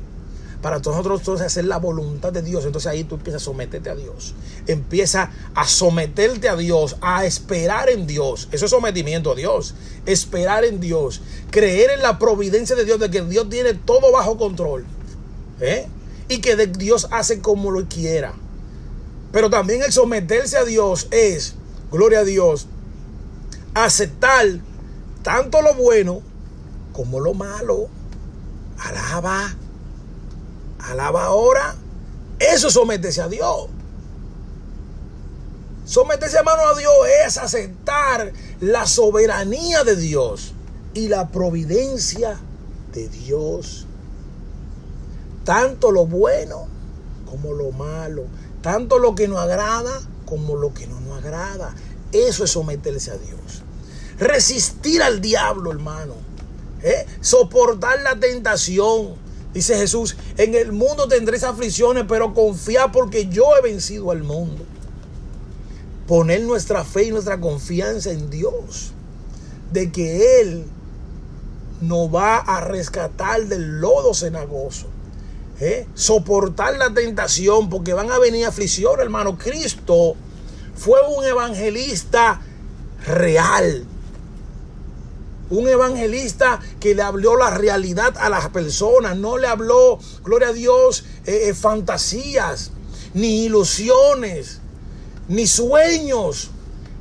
Para 0.62 0.76
nosotros 0.78 1.20
entonces 1.20 1.46
hacer 1.46 1.64
la 1.64 1.78
voluntad 1.78 2.32
de 2.32 2.42
Dios. 2.42 2.64
Entonces 2.66 2.90
ahí 2.90 3.04
tú 3.04 3.14
empiezas 3.14 3.42
a 3.42 3.44
someterte 3.44 3.88
a 3.88 3.94
Dios. 3.94 4.34
Empieza 4.66 5.30
a 5.54 5.66
someterte 5.66 6.48
a 6.48 6.56
Dios, 6.56 6.96
a 7.00 7.24
esperar 7.24 7.88
en 7.88 8.06
Dios. 8.06 8.48
Eso 8.52 8.66
es 8.66 8.70
sometimiento 8.70 9.32
a 9.32 9.34
Dios. 9.34 9.74
Esperar 10.04 10.64
en 10.64 10.80
Dios. 10.80 11.22
Creer 11.50 11.90
en 11.90 12.02
la 12.02 12.18
providencia 12.18 12.76
de 12.76 12.84
Dios, 12.84 13.00
de 13.00 13.10
que 13.10 13.22
Dios 13.22 13.48
tiene 13.48 13.72
todo 13.74 14.12
bajo 14.12 14.36
control. 14.36 14.84
¿eh? 15.60 15.86
Y 16.28 16.38
que 16.38 16.56
Dios 16.66 17.08
hace 17.10 17.40
como 17.40 17.70
lo 17.70 17.88
quiera. 17.88 18.34
Pero 19.32 19.48
también 19.48 19.82
el 19.82 19.92
someterse 19.92 20.58
a 20.58 20.64
Dios 20.64 21.08
es, 21.10 21.54
gloria 21.90 22.20
a 22.20 22.24
Dios, 22.24 22.66
aceptar 23.74 24.46
tanto 25.22 25.62
lo 25.62 25.74
bueno 25.74 26.20
como 26.92 27.20
lo 27.20 27.34
malo. 27.34 27.88
Alaba. 28.78 29.54
Alaba 30.90 31.24
ahora. 31.24 31.74
Eso 32.38 32.70
sométese 32.70 33.22
a 33.22 33.28
Dios. 33.28 33.68
Someterse 35.84 36.38
hermano 36.38 36.66
a 36.68 36.78
Dios 36.78 36.92
es 37.26 37.36
aceptar 37.36 38.32
la 38.60 38.86
soberanía 38.86 39.82
de 39.82 39.96
Dios 39.96 40.54
y 40.94 41.08
la 41.08 41.28
providencia 41.28 42.38
de 42.92 43.08
Dios. 43.08 43.86
Tanto 45.44 45.90
lo 45.90 46.06
bueno 46.06 46.68
como 47.28 47.52
lo 47.52 47.72
malo. 47.72 48.24
Tanto 48.62 48.98
lo 48.98 49.14
que 49.14 49.26
nos 49.26 49.38
agrada 49.38 50.00
como 50.26 50.56
lo 50.56 50.72
que 50.74 50.86
no 50.86 51.00
nos 51.00 51.18
agrada. 51.18 51.74
Eso 52.12 52.44
es 52.44 52.50
someterse 52.50 53.10
a 53.10 53.16
Dios. 53.16 53.62
Resistir 54.18 55.02
al 55.02 55.20
diablo, 55.20 55.72
hermano 55.72 56.30
¿Eh? 56.82 57.06
soportar 57.20 58.00
la 58.00 58.18
tentación. 58.18 59.14
Dice 59.52 59.76
Jesús, 59.76 60.16
en 60.36 60.54
el 60.54 60.72
mundo 60.72 61.08
tendréis 61.08 61.42
aflicciones, 61.42 62.04
pero 62.08 62.34
confía 62.34 62.92
porque 62.92 63.28
yo 63.28 63.56
he 63.56 63.62
vencido 63.62 64.10
al 64.12 64.22
mundo. 64.22 64.64
Poner 66.06 66.42
nuestra 66.42 66.84
fe 66.84 67.04
y 67.04 67.10
nuestra 67.10 67.40
confianza 67.40 68.10
en 68.10 68.30
Dios, 68.30 68.92
de 69.72 69.90
que 69.90 70.40
Él 70.40 70.64
nos 71.80 72.14
va 72.14 72.36
a 72.36 72.60
rescatar 72.60 73.46
del 73.46 73.80
lodo 73.80 74.14
cenagoso. 74.14 74.86
¿Eh? 75.60 75.86
Soportar 75.94 76.76
la 76.78 76.94
tentación, 76.94 77.68
porque 77.68 77.92
van 77.92 78.10
a 78.10 78.18
venir 78.18 78.46
aflicciones, 78.46 79.00
hermano. 79.00 79.36
Cristo 79.36 80.14
fue 80.74 80.98
un 81.16 81.24
evangelista 81.24 82.40
real 83.06 83.86
un 85.50 85.68
evangelista 85.68 86.60
que 86.78 86.94
le 86.94 87.02
habló 87.02 87.36
la 87.36 87.50
realidad 87.50 88.16
a 88.18 88.28
las 88.28 88.48
personas, 88.48 89.16
no 89.16 89.36
le 89.36 89.48
habló, 89.48 89.98
gloria 90.24 90.48
a 90.48 90.52
Dios, 90.52 91.04
eh, 91.26 91.48
eh, 91.48 91.54
fantasías, 91.54 92.70
ni 93.14 93.44
ilusiones, 93.44 94.60
ni 95.28 95.46
sueños. 95.46 96.50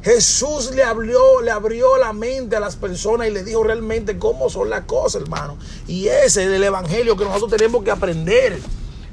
Jesús 0.01 0.71
le 0.71 0.83
abrió, 0.83 1.41
le 1.41 1.51
abrió 1.51 1.97
la 1.97 2.13
mente 2.13 2.55
a 2.55 2.59
las 2.59 2.75
personas 2.75 3.27
y 3.27 3.31
le 3.31 3.43
dijo 3.43 3.63
realmente 3.63 4.17
cómo 4.17 4.49
son 4.49 4.69
las 4.69 4.85
cosas, 4.85 5.21
hermano. 5.21 5.57
Y 5.87 6.07
ese 6.07 6.43
es 6.43 6.49
el 6.49 6.63
evangelio 6.63 7.17
que 7.17 7.25
nosotros 7.25 7.51
tenemos 7.51 7.83
que 7.83 7.91
aprender 7.91 8.59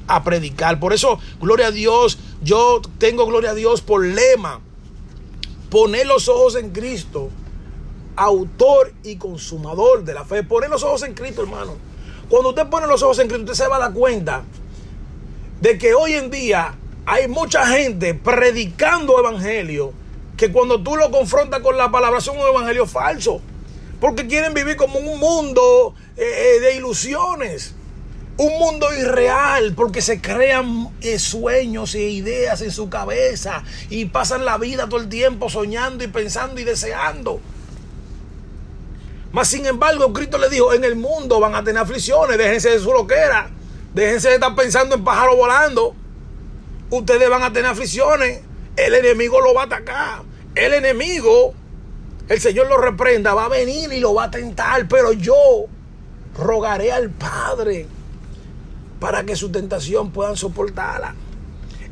a 0.07 0.23
predicar. 0.23 0.78
Por 0.78 0.93
eso, 0.93 1.19
gloria 1.40 1.66
a 1.66 1.71
Dios, 1.73 2.19
yo 2.40 2.81
tengo 2.99 3.26
gloria 3.26 3.50
a 3.50 3.55
Dios 3.55 3.83
por 3.83 4.05
lema. 4.05 4.61
Poner 5.71 6.07
los 6.07 6.28
ojos 6.28 6.55
en 6.55 6.71
Cristo 6.71 7.31
autor 8.16 8.92
y 9.04 9.16
consumador 9.16 10.04
de 10.04 10.14
la 10.14 10.25
fe. 10.25 10.42
Poner 10.42 10.70
los 10.70 10.82
ojos 10.82 11.02
en 11.02 11.14
Cristo, 11.14 11.42
hermano. 11.42 11.76
Cuando 12.28 12.50
usted 12.50 12.66
pone 12.66 12.87
los 12.87 13.02
ojos 13.02 13.18
en 13.20 13.28
Cristo, 13.28 13.44
usted 13.52 13.64
se 13.64 13.68
va 13.68 13.76
a 13.76 13.80
dar 13.80 13.92
cuenta 13.92 14.42
de 15.61 15.78
que 15.78 15.94
hoy 15.94 16.14
en 16.14 16.30
día 16.30 16.75
hay 17.04 17.28
mucha 17.28 17.66
gente 17.66 18.14
predicando 18.14 19.18
evangelio 19.18 19.92
que 20.37 20.52
cuando 20.52 20.82
tú 20.82 20.96
lo 20.96 21.11
confrontas 21.11 21.61
con 21.61 21.76
la 21.76 21.90
palabra 21.90 22.20
son 22.20 22.37
un 22.38 22.46
evangelio 22.46 22.87
falso. 22.87 23.40
Porque 24.00 24.26
quieren 24.26 24.52
vivir 24.52 24.76
como 24.76 24.99
un 24.99 25.18
mundo 25.18 25.94
eh, 26.16 26.56
eh, 26.56 26.61
de 26.61 26.76
ilusiones. 26.76 27.75
Un 28.38 28.58
mundo 28.58 28.87
irreal 28.92 29.73
porque 29.75 30.02
se 30.02 30.20
crean 30.20 30.90
eh, 31.00 31.18
sueños 31.18 31.94
e 31.94 32.02
ideas 32.02 32.61
en 32.61 32.70
su 32.70 32.90
cabeza 32.90 33.62
y 33.88 34.06
pasan 34.06 34.44
la 34.44 34.58
vida 34.58 34.90
todo 34.90 35.00
el 35.00 35.08
tiempo 35.08 35.49
soñando 35.49 36.04
y 36.04 36.08
pensando 36.08 36.61
y 36.61 36.64
deseando. 36.64 37.40
Mas 39.37 39.49
sin 39.49 39.66
embargo, 39.66 40.14
Cristo 40.14 40.38
le 40.38 40.49
dijo, 40.49 40.73
en 40.73 40.83
el 40.83 40.97
mundo 40.97 41.38
van 41.40 41.55
a 41.55 41.62
tener 41.62 41.83
aflicciones, 41.83 42.38
déjense 42.38 42.71
de 42.71 42.78
su 42.81 42.90
loquera, 42.90 43.50
déjense 43.93 44.28
de 44.28 44.37
estar 44.37 44.55
pensando 44.55 44.95
en 44.95 45.05
pájaros 45.05 45.37
volando. 45.37 45.95
Ustedes 46.88 47.28
van 47.28 47.43
a 47.43 47.52
tener 47.52 47.71
aflicciones, 47.71 48.40
el 48.76 48.95
enemigo 48.95 49.38
lo 49.43 49.52
va 49.52 49.64
a 49.64 49.66
atacar. 49.66 50.23
El 50.55 50.73
enemigo, 50.73 51.52
el 52.31 52.40
Señor 52.40 52.69
lo 52.69 52.78
reprenda, 52.78 53.35
va 53.35 53.45
a 53.45 53.49
venir 53.50 53.93
y 53.93 54.00
lo 54.00 54.14
va 54.14 54.25
a 54.25 54.31
tentar, 54.31 54.88
pero 54.88 55.12
yo 55.12 55.66
rogaré 56.38 56.90
al 56.90 57.11
Padre 57.11 57.87
para 58.99 59.25
que 59.25 59.37
su 59.37 59.52
tentación 59.52 60.12
puedan 60.12 60.38
soportarla. 60.38 61.14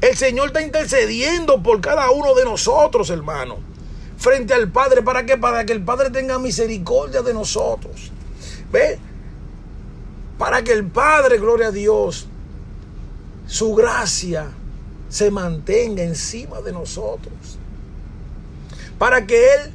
El 0.00 0.16
Señor 0.16 0.46
está 0.46 0.62
intercediendo 0.62 1.62
por 1.62 1.82
cada 1.82 2.10
uno 2.10 2.34
de 2.34 2.46
nosotros, 2.46 3.10
hermano 3.10 3.73
frente 4.16 4.54
al 4.54 4.70
Padre. 4.70 5.02
¿Para 5.02 5.26
qué? 5.26 5.36
Para 5.36 5.64
que 5.64 5.72
el 5.72 5.82
Padre 5.82 6.10
tenga 6.10 6.38
misericordia 6.38 7.22
de 7.22 7.34
nosotros. 7.34 8.10
¿Ve? 8.72 8.98
Para 10.38 10.62
que 10.62 10.72
el 10.72 10.86
Padre, 10.86 11.38
gloria 11.38 11.68
a 11.68 11.70
Dios, 11.70 12.26
su 13.46 13.74
gracia 13.74 14.48
se 15.08 15.30
mantenga 15.30 16.02
encima 16.02 16.60
de 16.60 16.72
nosotros. 16.72 17.58
Para 18.98 19.26
que 19.26 19.54
Él 19.54 19.72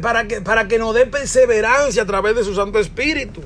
para 0.00 0.26
que, 0.26 0.40
para 0.40 0.68
que 0.68 0.78
nos 0.78 0.94
dé 0.94 1.06
perseverancia 1.06 2.02
a 2.02 2.06
través 2.06 2.34
de 2.34 2.44
su 2.44 2.54
Santo 2.54 2.78
Espíritu. 2.78 3.42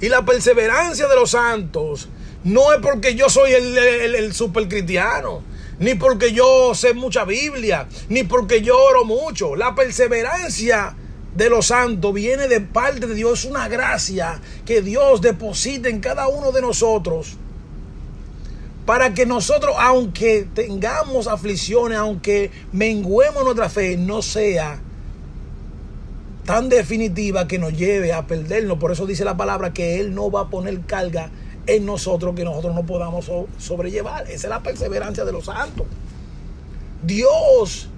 Y 0.00 0.08
la 0.08 0.24
perseverancia 0.24 1.06
de 1.06 1.14
los 1.14 1.30
santos 1.30 2.08
no 2.44 2.72
es 2.72 2.80
porque 2.80 3.14
yo 3.14 3.28
soy 3.28 3.52
el, 3.52 3.78
el, 3.78 4.34
super 4.34 4.68
cristiano, 4.68 5.42
ni 5.78 5.94
porque 5.94 6.32
yo 6.32 6.74
sé 6.74 6.94
mucha 6.94 7.24
Biblia, 7.24 7.88
ni 8.08 8.24
porque 8.24 8.62
yo 8.62 8.78
oro 8.78 9.04
mucho. 9.04 9.56
La 9.56 9.74
perseverancia 9.74 10.96
de 11.34 11.50
los 11.50 11.66
santos 11.66 12.14
viene 12.14 12.48
de 12.48 12.60
parte 12.60 13.06
de 13.06 13.14
Dios, 13.14 13.40
es 13.40 13.50
una 13.50 13.68
gracia 13.68 14.40
que 14.64 14.80
Dios 14.80 15.20
deposita 15.20 15.88
en 15.88 16.00
cada 16.00 16.28
uno 16.28 16.52
de 16.52 16.62
nosotros. 16.62 17.36
Para 18.86 19.14
que 19.14 19.26
nosotros, 19.26 19.74
aunque 19.78 20.46
tengamos 20.54 21.26
aflicciones, 21.26 21.98
aunque 21.98 22.52
menguemos 22.72 23.44
nuestra 23.44 23.68
fe, 23.68 23.96
no 23.96 24.22
sea 24.22 24.80
tan 26.44 26.68
definitiva 26.68 27.48
que 27.48 27.58
nos 27.58 27.76
lleve 27.76 28.12
a 28.12 28.26
perdernos. 28.28 28.78
Por 28.78 28.92
eso 28.92 29.04
dice 29.04 29.24
la 29.24 29.36
palabra 29.36 29.74
que 29.74 30.00
Él 30.00 30.14
no 30.14 30.30
va 30.30 30.42
a 30.42 30.50
poner 30.50 30.80
carga 30.82 31.30
en 31.66 31.84
nosotros 31.84 32.34
que 32.34 32.44
nosotros 32.44 32.74
no 32.74 32.84
podamos 32.84 33.30
sobrellevar. 33.58 34.24
Esa 34.24 34.46
es 34.46 34.50
la 34.50 34.62
perseverancia 34.62 35.24
de 35.24 35.32
los 35.32 35.46
santos. 35.46 35.86
Dios, 37.02 37.88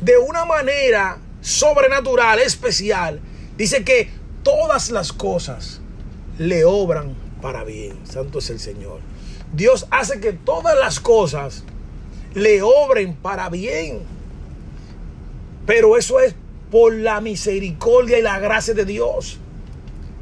de 0.00 0.18
una 0.18 0.44
manera 0.44 1.18
sobrenatural, 1.40 2.38
especial, 2.38 3.20
dice 3.56 3.84
que 3.84 4.10
todas 4.42 4.90
las 4.90 5.12
cosas 5.12 5.80
le 6.38 6.64
obran 6.64 7.14
para 7.40 7.64
bien. 7.64 7.98
Santo 8.04 8.38
es 8.38 8.50
el 8.50 8.60
Señor. 8.60 9.00
Dios 9.52 9.86
hace 9.90 10.20
que 10.20 10.32
todas 10.32 10.78
las 10.78 11.00
cosas 11.00 11.64
le 12.34 12.62
obren 12.62 13.14
para 13.14 13.48
bien. 13.50 14.00
Pero 15.66 15.96
eso 15.96 16.20
es 16.20 16.34
por 16.70 16.94
la 16.94 17.20
misericordia 17.20 18.18
y 18.18 18.22
la 18.22 18.38
gracia 18.38 18.74
de 18.74 18.84
Dios. 18.84 19.38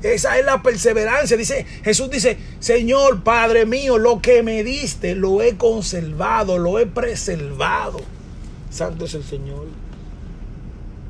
Esa 0.03 0.39
es 0.39 0.45
la 0.45 0.63
perseverancia. 0.63 1.37
Dice, 1.37 1.67
Jesús 1.85 2.11
dice, 2.11 2.39
Señor 2.59 3.23
Padre 3.23 3.67
mío, 3.67 3.99
lo 3.99 4.21
que 4.21 4.43
me 4.43 4.65
diste 4.65 5.15
lo 5.15 5.43
he 5.43 5.57
conservado, 5.57 6.59
lo 6.59 6.79
he 6.79 6.87
preservado. 6.87 8.01
Santo 8.71 9.05
es 9.05 9.15
el 9.15 9.25
Señor. 9.25 9.67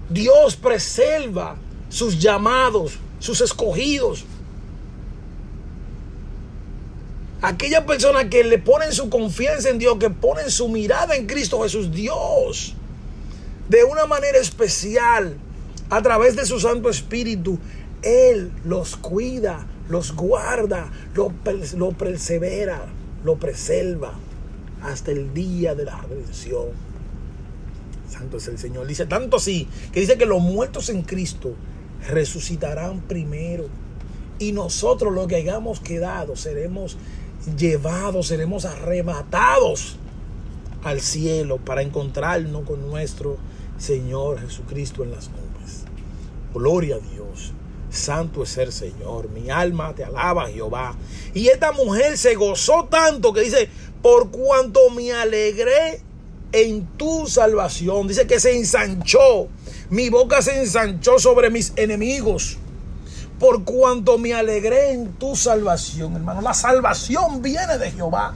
Dios 0.09 0.56
preserva 0.56 1.56
sus 1.88 2.18
llamados, 2.18 2.99
sus 3.20 3.40
escogidos. 3.40 4.25
Aquella 7.42 7.87
persona 7.87 8.28
que 8.28 8.44
le 8.44 8.59
ponen 8.59 8.92
su 8.92 9.09
confianza 9.09 9.70
en 9.70 9.78
Dios, 9.78 9.99
que 9.99 10.11
ponen 10.11 10.50
su 10.50 10.68
mirada 10.68 11.14
en 11.16 11.26
Cristo 11.26 11.62
Jesús, 11.62 11.92
Dios 11.92 12.75
de 13.70 13.85
una 13.85 14.04
manera 14.04 14.38
especial, 14.38 15.37
a 15.90 16.02
través 16.02 16.35
de 16.35 16.44
su 16.44 16.59
Santo 16.59 16.90
Espíritu, 16.90 17.59
Él 18.02 18.50
los 18.64 18.97
cuida, 18.97 19.66
los 19.88 20.14
guarda, 20.14 20.90
lo, 21.14 21.33
lo 21.76 21.92
persevera, 21.92 22.87
lo 23.25 23.37
preserva 23.37 24.14
hasta 24.83 25.11
el 25.11 25.35
día 25.35 25.75
de 25.75 25.85
la 25.85 26.00
redención. 26.00 26.69
Santo 28.09 28.38
es 28.38 28.49
el 28.49 28.59
Señor. 28.59 28.87
Dice 28.87 29.07
tanto 29.07 29.37
así 29.37 29.69
que 29.92 30.00
dice 30.00 30.19
que 30.19 30.26
los 30.26 30.40
muertos 30.40 30.88
en 30.88 31.02
Cristo 31.02 31.54
resucitarán 32.09 33.00
primero. 33.00 33.66
Y 34.38 34.52
nosotros 34.52 35.12
los 35.12 35.26
que 35.26 35.37
hayamos 35.37 35.80
quedado 35.80 36.35
seremos 36.35 36.97
llevados, 37.59 38.28
seremos 38.28 38.64
arrebatados 38.64 39.97
al 40.83 41.00
cielo 41.00 41.59
para 41.59 41.83
encontrarnos 41.83 42.64
con 42.64 42.88
nuestro 42.88 43.37
Señor 43.78 44.40
Jesucristo 44.40 45.04
en 45.04 45.11
las 45.11 45.28
nubes. 45.28 45.85
Gloria 46.54 46.97
a 46.97 46.99
Dios. 46.99 47.52
Santo 47.90 48.44
es 48.44 48.56
el 48.59 48.73
Señor. 48.73 49.28
Mi 49.30 49.50
alma 49.50 49.94
te 49.94 50.04
alaba, 50.04 50.49
Jehová. 50.49 50.94
Y 51.35 51.49
esta 51.49 51.73
mujer 51.73 52.16
se 52.16 52.35
gozó 52.35 52.87
tanto 52.90 53.32
que 53.32 53.43
dice, 53.43 53.69
por 54.02 54.30
cuanto 54.30 54.91
me 54.91 55.12
alegré 55.12 56.02
en 56.52 56.86
tu 56.97 57.26
salvación. 57.26 58.08
Dice 58.08 58.26
que 58.26 58.41
se 58.41 58.56
ensanchó. 58.56 59.49
Mi 59.91 60.08
boca 60.08 60.41
se 60.43 60.58
ensanchó 60.58 61.19
sobre 61.19 61.50
mis 61.50 61.73
enemigos. 61.76 62.58
Por 63.38 63.65
cuanto 63.65 64.19
me 64.19 64.34
alegré 64.34 64.93
en 64.93 65.12
tu 65.15 65.34
salvación, 65.34 66.15
hermano. 66.15 66.43
La 66.43 66.54
salvación 66.54 67.43
viene 67.43 67.78
de 67.78 67.91
Jehová. 67.91 68.34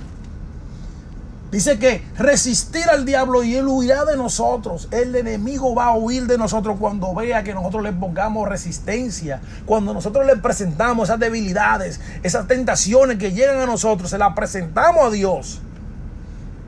Dice 1.55 1.79
que 1.79 2.03
resistir 2.19 2.83
al 2.91 3.05
diablo 3.05 3.45
y 3.45 3.55
él 3.55 3.69
huirá 3.69 4.05
de 4.05 4.17
nosotros. 4.17 4.89
El 4.91 5.15
enemigo 5.15 5.73
va 5.73 5.85
a 5.85 5.97
huir 5.97 6.27
de 6.27 6.37
nosotros 6.37 6.79
cuando 6.81 7.15
vea 7.15 7.45
que 7.45 7.55
nosotros 7.55 7.85
le 7.85 7.93
pongamos 7.93 8.49
resistencia. 8.49 9.41
Cuando 9.65 9.95
nosotros 9.95 10.27
le 10.27 10.35
presentamos 10.35 11.09
esas 11.09 11.21
debilidades, 11.21 12.01
esas 12.25 12.49
tentaciones 12.49 13.19
que 13.19 13.31
llegan 13.31 13.61
a 13.61 13.67
nosotros, 13.67 14.11
se 14.11 14.19
las 14.19 14.35
presentamos 14.35 15.07
a 15.07 15.11
Dios. 15.11 15.61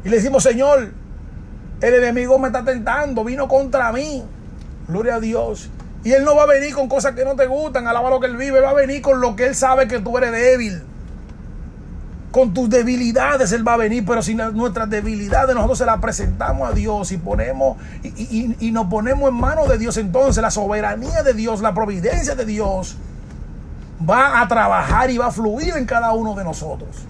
Y 0.05 0.09
le 0.09 0.19
decimos, 0.19 0.45
Señor, 0.45 0.93
el 1.81 1.95
enemigo 1.95 2.39
me 2.39 2.47
está 2.47 2.65
tentando, 2.65 3.25
vino 3.25 3.49
contra 3.49 3.91
mí. 3.91 4.23
Gloria 4.87 5.17
a 5.17 5.21
Dios. 5.21 5.69
Y 6.05 6.13
él 6.13 6.23
no 6.23 6.37
va 6.37 6.45
a 6.45 6.47
venir 6.47 6.73
con 6.73 6.89
cosas 6.89 7.17
que 7.17 7.25
no 7.25 7.35
te 7.35 7.49
gustan, 7.49 7.89
alaba 7.89 8.09
lo 8.09 8.21
que 8.21 8.29
él 8.29 8.37
vive, 8.37 8.61
va 8.61 8.71
a 8.71 8.75
venir 8.75 9.03
con 9.03 9.21
lo 9.21 9.35
que 9.35 9.47
él 9.47 9.57
sabe 9.57 9.89
que 9.89 9.99
tú 9.99 10.17
eres 10.17 10.31
débil 10.31 10.81
con 12.37 12.53
tus 12.53 12.69
debilidades 12.69 13.51
Él 13.53 13.67
va 13.67 13.73
a 13.73 13.77
venir, 13.79 14.05
pero 14.05 14.21
si 14.21 14.35
nuestras 14.35 14.91
debilidades 14.91 15.55
nosotros 15.55 15.79
se 15.79 15.87
las 15.87 15.99
presentamos 16.01 16.69
a 16.69 16.75
Dios 16.75 17.11
y 17.11 17.17
ponemos 17.17 17.79
y, 18.03 18.71
nos 18.73 18.89
ponemos 18.89 19.31
en 19.31 19.37
manos 19.37 19.67
de 19.71 19.79
Dios, 19.79 19.97
entonces 19.97 20.43
la 20.43 20.51
soberanía 20.51 21.23
de 21.23 21.33
Dios, 21.33 21.63
la 21.63 21.73
providencia 21.73 22.35
de 22.35 22.45
Dios 22.45 22.99
va 24.07 24.43
a 24.43 24.49
trabajar 24.49 25.11
y 25.11 25.17
va 25.17 25.29
a 25.29 25.31
fluir 25.31 25.79
en 25.79 25.87
cada 25.87 26.13
uno 26.13 26.35
de 26.35 26.45
nosotros. 26.45 27.07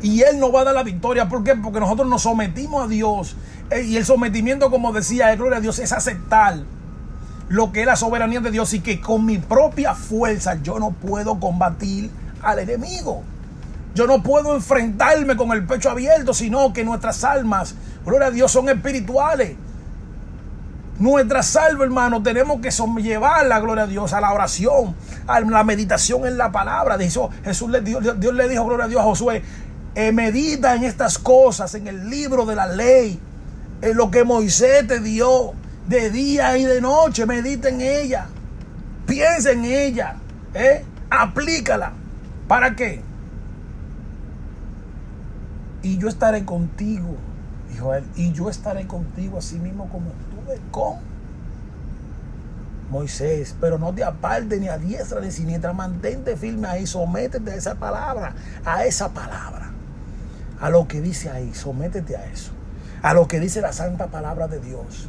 Y 0.00 0.22
Él 0.22 0.40
nos 0.40 0.54
va 0.54 0.62
a 0.62 0.64
dar 0.64 0.74
la 0.74 0.82
victoria. 0.82 1.28
¿Por 1.28 1.44
qué? 1.44 1.54
Porque 1.54 1.78
nosotros 1.78 2.08
nos 2.08 2.22
sometimos 2.22 2.86
a 2.86 2.88
Dios. 2.88 3.36
Eh, 3.68 3.82
y 3.82 3.98
el 3.98 4.06
sometimiento, 4.06 4.70
como 4.70 4.94
decía, 4.94 5.36
gloria 5.36 5.58
a 5.58 5.60
Dios, 5.60 5.78
es 5.78 5.92
aceptar 5.92 6.60
lo 7.50 7.70
que 7.70 7.80
es 7.80 7.86
la 7.86 7.96
soberanía 7.96 8.40
de 8.40 8.50
Dios 8.50 8.72
y 8.72 8.80
que 8.80 8.98
con 8.98 9.26
mi 9.26 9.36
propia 9.36 9.94
fuerza 9.94 10.54
yo 10.62 10.78
no 10.78 10.92
puedo 10.92 11.38
combatir 11.38 12.10
al 12.40 12.60
enemigo. 12.60 13.22
Yo 13.96 14.06
no 14.06 14.22
puedo 14.22 14.54
enfrentarme 14.54 15.36
con 15.36 15.52
el 15.52 15.64
pecho 15.64 15.88
abierto, 15.88 16.34
sino 16.34 16.70
que 16.74 16.84
nuestras 16.84 17.24
almas, 17.24 17.74
gloria 18.04 18.26
a 18.26 18.30
Dios, 18.30 18.52
son 18.52 18.68
espirituales. 18.68 19.56
Nuestras 20.98 21.56
almas, 21.56 21.86
hermano, 21.86 22.22
tenemos 22.22 22.60
que 22.60 22.68
la 23.48 23.58
gloria 23.58 23.84
a 23.84 23.86
Dios, 23.86 24.12
a 24.12 24.20
la 24.20 24.34
oración, 24.34 24.94
a 25.26 25.40
la 25.40 25.64
meditación 25.64 26.26
en 26.26 26.36
la 26.36 26.52
palabra. 26.52 26.98
Dijo, 26.98 27.30
Jesús 27.42 27.70
le, 27.70 27.80
Dios, 27.80 28.20
Dios 28.20 28.34
le 28.34 28.50
dijo, 28.50 28.66
gloria 28.66 28.84
a 28.84 28.88
Dios 28.88 29.00
a 29.00 29.04
Josué, 29.04 29.42
eh, 29.94 30.12
medita 30.12 30.74
en 30.74 30.84
estas 30.84 31.18
cosas, 31.18 31.74
en 31.74 31.86
el 31.86 32.10
libro 32.10 32.44
de 32.44 32.54
la 32.54 32.66
ley, 32.66 33.18
en 33.80 33.96
lo 33.96 34.10
que 34.10 34.24
Moisés 34.24 34.86
te 34.86 35.00
dio 35.00 35.54
de 35.88 36.10
día 36.10 36.58
y 36.58 36.64
de 36.64 36.82
noche, 36.82 37.24
medita 37.24 37.70
en 37.70 37.80
ella, 37.80 38.26
piensa 39.06 39.52
en 39.52 39.64
ella, 39.64 40.16
¿eh? 40.52 40.84
aplícala. 41.08 41.94
¿Para 42.46 42.76
qué? 42.76 43.00
Y 45.82 45.98
yo 45.98 46.08
estaré 46.08 46.44
contigo, 46.44 47.14
dijo 47.70 47.94
él, 47.94 48.04
y 48.16 48.32
yo 48.32 48.48
estaré 48.48 48.86
contigo 48.86 49.38
así 49.38 49.58
mismo 49.58 49.88
como 49.88 50.10
estuve 50.10 50.60
con 50.70 50.96
Moisés, 52.90 53.54
pero 53.60 53.78
no 53.78 53.92
te 53.92 54.04
aparte 54.04 54.60
ni 54.60 54.68
a 54.68 54.78
diestra 54.78 55.20
ni 55.20 55.30
siniestra, 55.30 55.72
mantente 55.72 56.36
firme 56.36 56.68
ahí, 56.68 56.86
sométete 56.86 57.50
a 57.50 57.54
esa 57.56 57.74
palabra, 57.74 58.34
a 58.64 58.84
esa 58.84 59.12
palabra, 59.12 59.70
a 60.60 60.70
lo 60.70 60.86
que 60.86 61.00
dice 61.00 61.30
ahí, 61.30 61.52
sométete 61.54 62.16
a 62.16 62.26
eso, 62.26 62.52
a 63.02 63.14
lo 63.14 63.26
que 63.26 63.40
dice 63.40 63.60
la 63.60 63.72
santa 63.72 64.06
palabra 64.06 64.48
de 64.48 64.60
Dios 64.60 65.08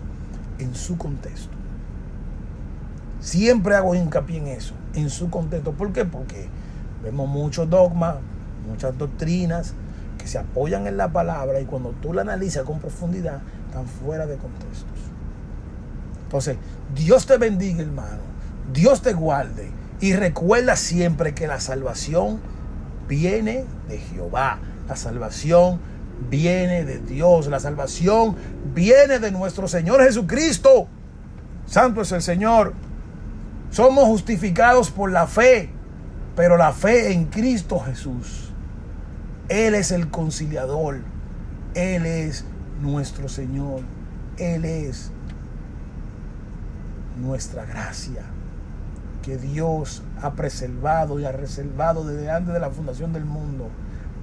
en 0.60 0.74
su 0.76 0.98
contexto. 0.98 1.56
Siempre 3.20 3.76
hago 3.76 3.96
hincapié 3.96 4.38
en 4.38 4.48
eso, 4.48 4.74
en 4.94 5.10
su 5.10 5.30
contexto. 5.30 5.74
¿Por 5.74 5.92
qué? 5.92 6.06
Porque 6.06 6.48
vemos 7.04 7.28
muchos 7.28 7.70
dogmas, 7.70 8.16
muchas 8.68 8.98
doctrinas, 8.98 9.74
se 10.28 10.38
apoyan 10.38 10.88
en 10.88 10.98
la 10.98 11.12
palabra 11.12 11.60
y 11.60 11.66
cuando 11.66 11.92
tú 12.02 12.14
la 12.14 12.22
analizas 12.22 12.64
con 12.64 12.80
profundidad, 12.80 13.42
están 13.68 13.86
fuera 13.86 14.26
de 14.26 14.38
contextos. 14.38 15.00
Entonces, 16.24 16.58
Dios 16.94 17.26
te 17.26 17.38
bendiga, 17.38 17.82
hermano. 17.82 18.20
Dios 18.74 19.02
te 19.02 19.14
guarde. 19.14 19.72
Y 20.00 20.14
recuerda 20.14 20.76
siempre 20.76 21.34
que 21.34 21.48
la 21.48 21.60
salvación 21.60 22.40
viene 23.08 23.66
de 23.88 23.98
Jehová. 23.98 24.60
La 24.88 24.96
salvación 24.96 25.80
viene 26.30 26.84
de 26.84 27.00
Dios. 27.00 27.48
La 27.48 27.60
salvación 27.60 28.36
viene 28.74 29.20
de 29.20 29.32
nuestro 29.32 29.68
Señor 29.68 30.04
Jesucristo. 30.04 30.88
Santo 31.66 32.02
es 32.02 32.12
el 32.12 32.22
Señor. 32.22 32.74
Somos 33.72 34.06
justificados 34.06 34.92
por 34.92 35.12
la 35.12 35.28
fe, 35.28 35.70
pero 36.36 36.58
la 36.58 36.72
fe 36.72 37.12
en 37.12 37.26
Cristo 37.26 37.80
Jesús. 37.80 38.47
Él 39.50 39.76
es 39.76 39.92
el 39.92 40.10
conciliador. 40.10 41.00
Él 41.74 42.06
es 42.06 42.46
nuestro 42.82 43.30
Señor. 43.30 43.82
Él 44.38 44.66
es 44.66 45.12
nuestra 47.18 47.66
gracia 47.66 48.24
que 49.24 49.38
Dios 49.38 50.04
ha 50.22 50.34
preservado 50.34 51.20
y 51.20 51.26
ha 51.26 51.32
reservado 51.32 52.06
desde 52.06 52.32
antes 52.32 52.54
de 52.54 52.60
la 52.60 52.70
fundación 52.70 53.12
del 53.12 53.26
mundo 53.26 53.70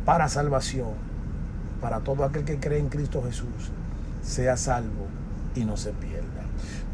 para 0.04 0.28
salvación, 0.28 0.94
para 1.80 2.00
todo 2.00 2.24
aquel 2.24 2.44
que 2.44 2.58
cree 2.58 2.78
en 2.78 2.88
Cristo 2.88 3.22
Jesús, 3.22 3.70
sea 4.22 4.56
salvo 4.56 5.06
y 5.54 5.64
no 5.64 5.76
se 5.76 5.90
pierda. 5.92 6.44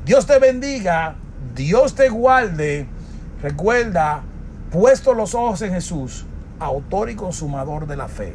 Dios 0.04 0.26
te 0.26 0.38
bendiga, 0.38 1.16
Dios 1.54 1.94
te 1.94 2.08
guarde. 2.08 2.88
Recuerda, 3.42 4.22
puesto 4.72 5.14
los 5.14 5.34
ojos 5.34 5.62
en 5.62 5.72
Jesús, 5.72 6.26
autor 6.60 7.10
y 7.10 7.16
consumador 7.16 7.86
de 7.86 7.96
la 7.96 8.08
fe. 8.08 8.34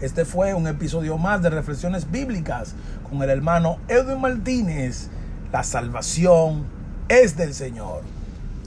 Este 0.00 0.26
fue 0.26 0.52
un 0.52 0.66
episodio 0.66 1.16
más 1.16 1.42
de 1.42 1.50
Reflexiones 1.50 2.10
Bíblicas 2.10 2.74
con 3.08 3.22
el 3.22 3.30
hermano 3.30 3.78
Edwin 3.88 4.20
Martínez. 4.20 5.08
La 5.50 5.64
salvación 5.64 6.64
es 7.08 7.36
del 7.36 7.54
Señor. 7.54 8.02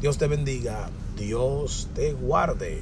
Dios 0.01 0.17
te 0.17 0.27
bendiga, 0.27 0.89
Dios 1.15 1.87
te 1.93 2.13
guarde. 2.13 2.81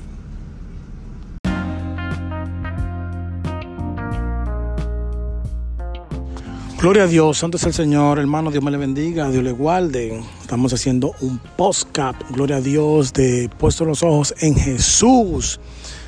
Gloria 6.80 7.04
a 7.04 7.08
Dios, 7.08 7.40
santo 7.40 7.58
es 7.58 7.64
el 7.64 7.74
Señor, 7.74 8.20
hermano, 8.20 8.52
Dios 8.52 8.64
me 8.64 8.72
le 8.72 8.78
bendiga, 8.78 9.30
Dios 9.30 9.44
le 9.44 9.52
guarde. 9.52 10.24
Estamos 10.48 10.72
haciendo 10.72 11.14
un 11.20 11.40
postcap, 11.58 12.16
gloria 12.32 12.56
a 12.56 12.62
Dios, 12.62 13.12
de 13.12 13.50
puesto 13.60 13.84
los 13.84 14.02
ojos 14.02 14.34
en 14.40 14.56
Jesús. 14.56 15.60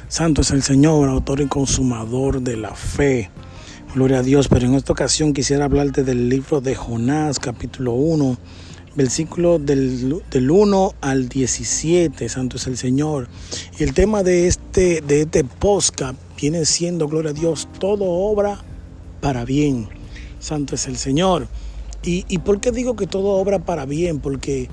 Santo 0.08 0.44
es 0.44 0.52
el 0.52 0.64
Señor, 0.64 1.10
autor 1.10 1.42
y 1.42 1.48
consumador 1.48 2.42
de 2.42 2.56
la 2.56 2.74
fe. 2.74 3.32
Gloria 3.94 4.20
a 4.20 4.24
Dios, 4.24 4.48
pero 4.48 4.66
en 4.66 4.76
esta 4.76 4.94
ocasión 4.94 5.34
quisiera 5.34 5.66
hablarte 5.66 6.06
del 6.06 6.30
libro 6.30 6.62
de 6.62 6.74
Jonás, 6.74 7.38
capítulo 7.38 7.92
1, 7.92 8.38
versículo 8.96 9.60
del, 9.60 10.24
del 10.32 10.50
1 10.50 10.94
al 11.02 11.28
17. 11.28 12.30
Santo 12.30 12.56
es 12.56 12.68
el 12.68 12.78
Señor. 12.78 13.28
Y 13.78 13.84
el 13.84 13.94
tema 13.94 14.24
de 14.24 14.48
este, 14.48 15.02
de 15.02 15.24
este 15.24 15.44
postcap 15.44 16.16
viene 16.40 16.64
siendo, 16.64 17.10
gloria 17.10 17.32
a 17.32 17.34
Dios, 17.34 17.68
todo 17.78 18.06
obra 18.06 18.64
para 19.20 19.44
bien 19.44 20.00
santo 20.40 20.76
es 20.76 20.88
el 20.88 20.98
Señor. 20.98 21.48
¿Y, 22.04 22.26
¿Y 22.28 22.40
por 22.40 22.60
qué 22.60 22.72
digo 22.72 22.96
que 22.96 23.08
todo 23.08 23.30
obra 23.36 23.60
para 23.60 23.86
bien? 23.86 24.20
Porque 24.20 24.70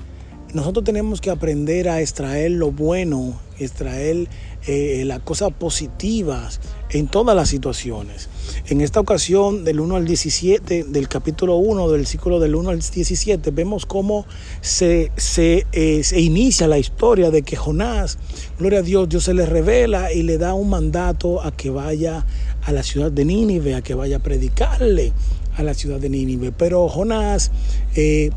nosotros 0.53 0.85
tenemos 0.85 1.19
que 1.19 1.29
aprender 1.29 1.89
a 1.89 2.01
extraer 2.01 2.51
lo 2.51 2.71
bueno, 2.71 3.37
extraer 3.59 4.27
eh, 4.65 5.03
las 5.05 5.19
cosas 5.19 5.51
positivas 5.51 6.61
en 6.89 7.07
todas 7.07 7.35
las 7.35 7.49
situaciones. 7.49 8.29
En 8.67 8.79
esta 8.79 9.01
ocasión, 9.01 9.65
del 9.65 9.81
1 9.81 9.97
al 9.97 10.05
17, 10.05 10.85
del 10.85 11.09
capítulo 11.09 11.57
1, 11.57 11.89
del 11.91 12.07
ciclo 12.07 12.39
del 12.39 12.55
1 12.55 12.69
al 12.69 12.79
17, 12.79 13.51
vemos 13.51 13.85
cómo 13.85 14.25
se, 14.61 15.11
se, 15.17 15.67
eh, 15.73 16.03
se 16.03 16.21
inicia 16.21 16.67
la 16.67 16.79
historia 16.79 17.29
de 17.29 17.41
que 17.41 17.57
Jonás, 17.57 18.17
gloria 18.57 18.79
a 18.79 18.83
Dios, 18.83 19.09
Dios 19.09 19.25
se 19.25 19.33
le 19.33 19.45
revela 19.45 20.13
y 20.13 20.23
le 20.23 20.37
da 20.37 20.53
un 20.53 20.69
mandato 20.69 21.41
a 21.41 21.51
que 21.51 21.69
vaya 21.69 22.25
a 22.63 22.71
la 22.71 22.83
ciudad 22.83 23.11
de 23.11 23.25
Nínive, 23.25 23.75
a 23.75 23.81
que 23.81 23.95
vaya 23.95 24.17
a 24.17 24.19
predicarle 24.19 25.11
a 25.57 25.63
la 25.63 25.73
ciudad 25.73 25.99
de 25.99 26.09
Nínive. 26.09 26.51
Pero 26.51 26.87
Jonás, 26.87 27.51
eh, 27.95 28.29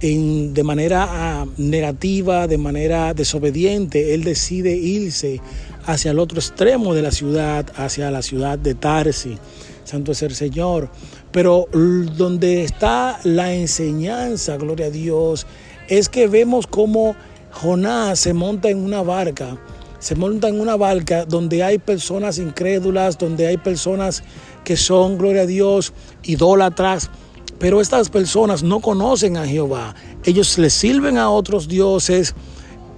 de 0.00 0.62
manera 0.64 1.06
ah, 1.08 1.46
negativa, 1.58 2.46
de 2.48 2.58
manera 2.58 3.14
desobediente, 3.14 4.14
él 4.14 4.24
decide 4.24 4.74
irse 4.74 5.40
hacia 5.84 6.10
el 6.10 6.18
otro 6.18 6.38
extremo 6.38 6.94
de 6.94 7.02
la 7.02 7.12
ciudad, 7.12 7.66
hacia 7.76 8.10
la 8.10 8.22
ciudad 8.22 8.58
de 8.58 8.74
Tarsi. 8.74 9.38
Santo 9.84 10.12
es 10.12 10.22
el 10.22 10.34
Señor. 10.34 10.90
Pero 11.30 11.66
donde 11.72 12.62
está 12.62 13.18
la 13.24 13.54
enseñanza, 13.54 14.56
gloria 14.56 14.86
a 14.86 14.90
Dios, 14.90 15.46
es 15.88 16.08
que 16.08 16.26
vemos 16.28 16.66
cómo 16.66 17.16
Jonás 17.52 18.18
se 18.18 18.34
monta 18.34 18.68
en 18.70 18.78
una 18.78 19.02
barca, 19.02 19.56
se 19.98 20.14
monta 20.14 20.48
en 20.48 20.60
una 20.60 20.76
barca 20.76 21.24
donde 21.24 21.62
hay 21.62 21.78
personas 21.78 22.38
incrédulas, 22.38 23.18
donde 23.18 23.46
hay 23.46 23.56
personas 23.56 24.22
que 24.64 24.76
son, 24.76 25.18
gloria 25.18 25.42
a 25.42 25.46
Dios, 25.46 25.92
idólatras. 26.22 27.10
Pero 27.58 27.80
estas 27.80 28.08
personas 28.08 28.62
no 28.62 28.80
conocen 28.80 29.36
a 29.36 29.46
Jehová. 29.46 29.94
Ellos 30.24 30.58
le 30.58 30.70
sirven 30.70 31.16
a 31.18 31.30
otros 31.30 31.68
dioses 31.68 32.34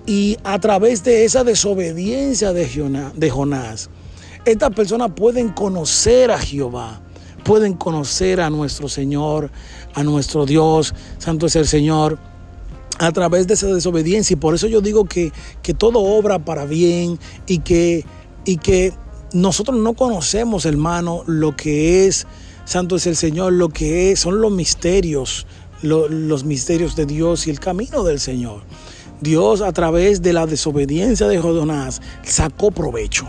y 0.07 0.37
a 0.45 0.59
través 0.59 1.03
de 1.05 1.25
esa 1.25 1.45
desobediencia 1.45 2.53
de, 2.53 3.31
Jonás, 3.31 3.89
estas 4.45 4.71
personas 4.75 5.13
pueden 5.17 5.49
conocer 5.51 6.31
a 6.31 6.39
Jehová, 6.39 7.01
pueden 7.43 7.75
conocer 7.75 8.41
a 8.41 8.51
nuestro 8.51 8.89
Señor, 8.89 9.51
a 9.95 10.03
nuestro 10.03 10.45
Dios, 10.45 10.95
santo 11.19 11.47
es 11.47 11.57
el 11.57 11.67
Señor, 11.67 12.19
a 12.99 13.13
través 13.13 13.47
de 13.47 13.55
esa 13.55 13.69
desobediencia. 13.69 14.35
Y 14.35 14.37
por 14.37 14.55
eso 14.55 14.67
yo 14.67 14.83
digo 14.83 15.07
que, 15.07 15.33
que 15.63 15.73
todo 15.73 16.01
obra 16.01 16.39
para 16.39 16.67
bien 16.67 17.19
y 17.47 17.61
que, 17.61 18.05
y 18.45 18.59
que 18.59 18.93
nosotros 19.35 19.77
no 19.77 19.95
conocemos, 19.95 20.65
hermano, 20.65 21.25
lo 21.27 21.57
que 21.57 22.07
es, 22.07 22.27
santo 22.65 22.97
es 22.97 23.07
el 23.07 23.17
Señor, 23.17 23.53
lo 23.53 23.69
que 23.69 24.13
es, 24.13 24.21
son 24.21 24.41
los 24.41 24.53
misterios, 24.53 25.47
los 25.83 26.45
misterios 26.45 26.95
de 26.95 27.05
Dios 27.05 27.49
y 27.49 27.51
el 27.51 27.59
camino 27.59 28.05
del 28.05 28.21
Señor. 28.21 28.63
Dios 29.21 29.61
a 29.61 29.73
través 29.73 30.23
de 30.23 30.33
la 30.33 30.47
desobediencia 30.47 31.27
de 31.27 31.39
Jonás 31.39 32.01
sacó 32.23 32.71
provecho. 32.71 33.27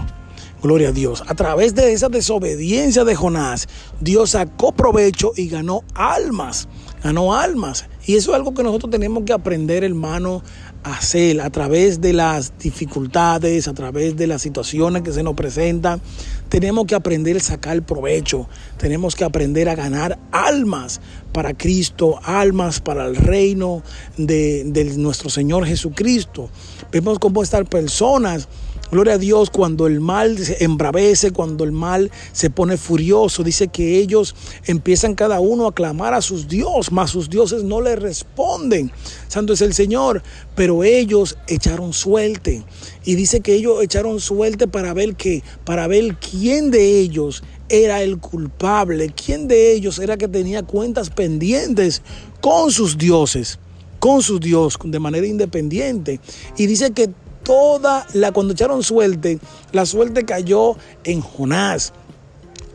Gloria 0.62 0.90
a 0.90 0.92
Dios. 0.92 1.24
A 1.28 1.36
través 1.36 1.76
de 1.76 1.94
esa 1.94 2.10
desobediencia 2.10 3.04
de 3.04 3.16
Jonás, 3.16 3.68
Dios 4.00 4.32
sacó 4.32 4.72
provecho 4.72 5.32
y 5.36 5.48
ganó 5.48 5.84
almas. 5.94 6.68
Ganó 7.04 7.36
almas. 7.36 7.86
Y 8.06 8.16
eso 8.16 8.32
es 8.32 8.36
algo 8.36 8.54
que 8.54 8.64
nosotros 8.64 8.92
tenemos 8.92 9.24
que 9.26 9.34
aprender, 9.34 9.84
hermano, 9.84 10.44
hacer 10.86 11.42
a 11.42 11.50
través 11.50 12.00
de 12.00 12.14
las 12.14 12.54
dificultades, 12.60 13.68
a 13.68 13.74
través 13.74 14.16
de 14.16 14.28
las 14.28 14.44
situaciones 14.44 15.02
que 15.02 15.12
se 15.12 15.24
nos 15.24 15.34
presentan. 15.34 16.00
Tenemos 16.48 16.86
que 16.86 16.94
aprender 16.94 17.38
a 17.38 17.40
sacar 17.40 17.82
provecho, 17.82 18.48
tenemos 18.78 19.16
que 19.16 19.24
aprender 19.24 19.68
a 19.68 19.76
ganar 19.76 20.20
almas 20.32 21.02
para 21.34 21.56
Cristo, 21.56 22.20
almas 22.24 22.82
para 22.82 23.08
el 23.08 23.16
reino 23.16 23.82
de, 24.18 24.94
nuestro 24.98 25.32
Señor 25.32 25.66
Jesucristo. 25.66 26.50
Vemos 26.92 27.18
cómo 27.18 27.42
estas 27.42 27.68
personas 27.68 28.48
Gloria 28.96 29.16
a 29.16 29.18
Dios, 29.18 29.50
cuando 29.50 29.88
el 29.88 30.00
mal 30.00 30.38
se 30.38 30.64
embravece, 30.64 31.32
cuando 31.32 31.66
el 31.66 31.74
mal 31.74 32.12
se 32.32 32.50
pone 32.50 32.78
furioso, 32.78 33.44
dice 33.44 33.68
que 33.68 34.00
ellos 34.00 34.36
empiezan 34.68 35.16
cada 35.16 35.42
uno 35.42 35.68
a 35.68 35.76
clamar 35.76 36.14
a 36.14 36.22
sus 36.22 36.48
dioses, 36.48 36.94
mas 36.94 37.12
sus 37.12 37.30
dioses 37.30 37.66
no 37.66 37.82
le 37.82 37.98
responden. 37.98 38.94
Santo 39.28 39.52
es 39.52 39.60
el 39.60 39.74
Señor, 39.74 40.24
pero 40.56 40.86
ellos 40.86 41.38
echaron 41.50 41.92
suerte. 41.92 42.64
Y 43.04 43.16
dice 43.16 43.42
que 43.42 43.56
ellos 43.56 43.84
echaron 43.84 44.22
suerte 44.22 44.66
para 44.66 44.94
ver 44.94 45.16
que 45.16 45.44
para 45.66 45.88
ver 45.88 46.16
quién 46.16 46.72
de 46.72 46.98
ellos 46.98 47.44
era 47.68 48.02
el 48.02 48.20
culpable, 48.20 49.12
quién 49.14 49.50
de 49.50 49.74
ellos 49.74 50.00
era 50.00 50.16
que 50.16 50.30
tenía 50.30 50.64
cuentas 50.64 51.10
pendientes 51.10 52.02
con 52.40 52.72
sus 52.72 52.98
dioses, 52.98 53.60
con 54.00 54.22
sus 54.22 54.40
dios 54.40 54.80
de 54.82 55.00
manera 55.02 55.28
independiente. 55.28 56.22
Y 56.56 56.68
dice 56.68 56.92
que 56.92 57.10
toda 57.46 58.06
la, 58.14 58.34
cuando 58.34 58.52
echaron 58.52 58.84
suerte, 58.84 59.40
la 59.72 59.86
suerte 59.86 60.26
cayó 60.26 60.76
en 61.06 61.22
Jonás. 61.22 61.94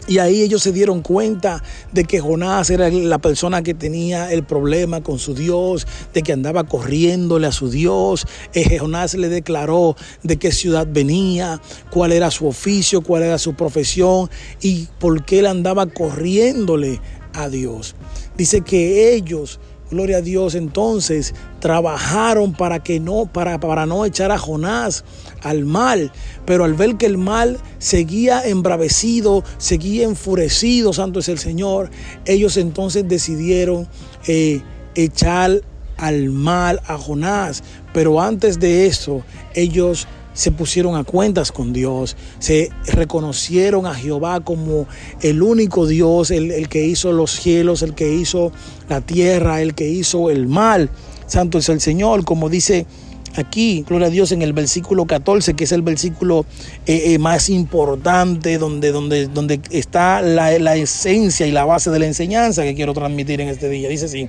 Y 0.09 0.19
ahí 0.19 0.41
ellos 0.43 0.63
se 0.63 0.73
dieron 0.73 1.03
cuenta 1.03 1.63
de 1.93 2.05
que 2.05 2.21
Jonás 2.21 2.71
era 2.71 2.89
la 2.89 3.19
persona 3.19 3.63
que 3.63 3.75
tenía 3.75 4.33
el 4.33 4.43
problema 4.43 5.03
con 5.03 5.19
su 5.19 5.35
Dios, 5.35 5.87
de 6.15 6.23
que 6.23 6.33
andaba 6.33 6.65
corriéndole 6.65 7.47
a 7.47 7.53
su 7.53 7.71
Dios. 7.71 8.27
Eh, 8.55 8.79
Jonás 8.79 9.15
le 9.15 9.29
declaró 9.29 9.97
de 10.23 10.39
qué 10.39 10.53
ciudad 10.53 10.89
venía, 10.91 11.61
cuál 11.91 12.13
era 12.13 12.31
su 12.31 12.49
oficio, 12.49 13.03
cuál 13.03 13.23
era 13.25 13.39
su 13.39 13.55
profesión 13.55 14.31
y 14.61 14.89
por 14.99 15.25
qué 15.25 15.41
él 15.41 15.47
andaba 15.47 15.87
corriéndole 15.87 17.01
a 17.35 17.49
Dios. 17.49 17.95
Dice 18.37 18.63
que 18.63 19.15
ellos 19.15 19.61
Gloria 19.91 20.19
a 20.19 20.21
Dios. 20.23 20.55
Entonces 20.55 21.35
trabajaron 21.59 22.53
para 22.53 22.83
que 22.83 23.01
no, 23.01 23.27
para, 23.27 23.59
para 23.61 23.87
no 23.87 24.05
echar 24.05 24.31
a 24.31 24.39
Jonás 24.39 25.05
al 25.43 25.65
mal. 25.65 26.13
Pero 26.45 26.65
al 26.65 26.75
ver 26.75 26.97
que 26.97 27.07
el 27.07 27.19
mal 27.19 27.59
seguía 27.79 28.43
embravecido, 28.43 29.45
seguía 29.59 30.05
enfurecido, 30.05 30.93
santo 30.93 31.21
es 31.21 31.29
el 31.29 31.39
Señor, 31.39 31.91
ellos 32.25 32.57
entonces 32.57 33.07
decidieron 33.09 33.89
eh, 34.27 34.63
echar 34.95 35.63
al 35.97 36.31
mal 36.31 36.81
a 36.87 36.97
Jonás. 36.97 37.63
Pero 37.93 38.21
antes 38.21 38.59
de 38.59 38.87
eso, 38.87 39.23
ellos 39.55 40.07
se 40.33 40.53
pusieron 40.53 40.97
a 40.97 41.05
cuentas 41.05 41.53
con 41.53 41.73
Dios, 41.73 42.17
se 42.39 42.71
reconocieron 42.87 43.87
a 43.87 43.95
Jehová 43.95 44.41
como 44.41 44.87
el 45.23 45.43
único 45.43 45.87
Dios, 45.87 46.31
el, 46.31 46.69
que 46.69 46.87
hizo 46.87 47.13
los 47.13 47.33
cielos, 47.33 47.83
el 47.83 47.95
que 47.95 48.13
hizo 48.13 48.53
la 48.89 49.01
tierra, 49.01 49.61
el 49.61 49.75
que 49.75 49.89
hizo 49.89 50.31
el 50.31 50.47
mal. 50.47 50.91
Santo 51.27 51.59
es 51.59 51.69
el 51.69 51.81
Señor, 51.81 52.25
como 52.25 52.49
dice 52.49 52.87
aquí, 53.37 53.85
gloria 53.87 54.09
a 54.09 54.11
Dios, 54.11 54.33
en 54.33 54.43
el 54.43 54.53
versículo 54.53 55.07
14, 55.07 55.55
que 55.55 55.65
es 55.65 55.73
el 55.73 55.83
versículo 55.83 56.45
eh, 56.87 57.13
eh, 57.13 57.19
más 57.19 57.49
importante, 57.49 58.59
donde, 58.59 58.93
donde, 58.93 59.29
donde 59.29 59.61
está 59.71 60.23
la, 60.23 60.59
la, 60.59 60.77
esencia 60.77 61.47
y 61.47 61.53
la 61.53 61.65
base 61.65 61.91
de 61.91 61.99
la 61.99 62.07
enseñanza 62.07 62.63
que 62.63 62.75
quiero 62.75 62.95
transmitir 62.95 63.41
en 63.41 63.49
este 63.49 63.69
día. 63.69 63.89
Dice 63.89 64.07
así, 64.07 64.29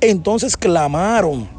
entonces 0.00 0.56
clamaron. 0.56 1.55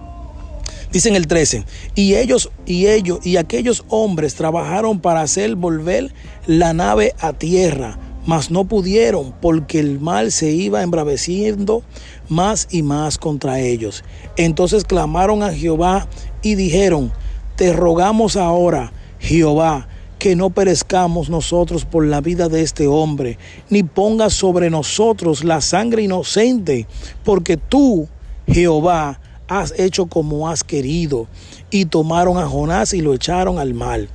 Dice 0.91 1.09
en 1.09 1.15
el 1.15 1.27
13, 1.27 1.65
y 1.95 2.15
ellos 2.15 2.49
y 2.65 2.87
ellos 2.87 3.19
y 3.25 3.37
aquellos 3.37 3.83
hombres 3.89 4.35
trabajaron 4.35 4.99
para 4.99 5.21
hacer 5.21 5.55
volver 5.55 6.13
la 6.45 6.73
nave 6.73 7.13
a 7.19 7.33
tierra, 7.33 7.99
mas 8.25 8.51
no 8.51 8.65
pudieron 8.65 9.33
porque 9.41 9.79
el 9.79 9.99
mal 9.99 10.31
se 10.31 10.51
iba 10.51 10.83
embraveciendo 10.83 11.83
más 12.29 12.67
y 12.71 12.83
más 12.83 13.17
contra 13.17 13.59
ellos. 13.59 14.03
Entonces 14.37 14.85
clamaron 14.85 15.43
a 15.43 15.53
Jehová 15.53 16.07
y 16.41 16.55
dijeron, 16.55 17.11
te 17.57 17.73
rogamos 17.73 18.37
ahora, 18.37 18.93
Jehová, 19.19 19.87
que 20.19 20.35
no 20.35 20.49
perezcamos 20.49 21.29
nosotros 21.29 21.85
por 21.85 22.05
la 22.05 22.21
vida 22.21 22.49
de 22.49 22.61
este 22.61 22.87
hombre, 22.87 23.37
ni 23.69 23.83
pongas 23.83 24.33
sobre 24.33 24.69
nosotros 24.69 25.43
la 25.43 25.61
sangre 25.61 26.03
inocente, 26.03 26.87
porque 27.23 27.57
tú, 27.57 28.07
Jehová, 28.47 29.19
has 29.47 29.73
hecho 29.77 30.07
como 30.07 30.49
has 30.49 30.63
querido. 30.63 31.27
Y 31.69 31.85
tomaron 31.85 32.37
a 32.37 32.47
Jonás 32.47 32.93
y 32.93 33.01
lo 33.01 33.13
echaron 33.13 33.59
al 33.59 33.73
mal. 33.73 34.09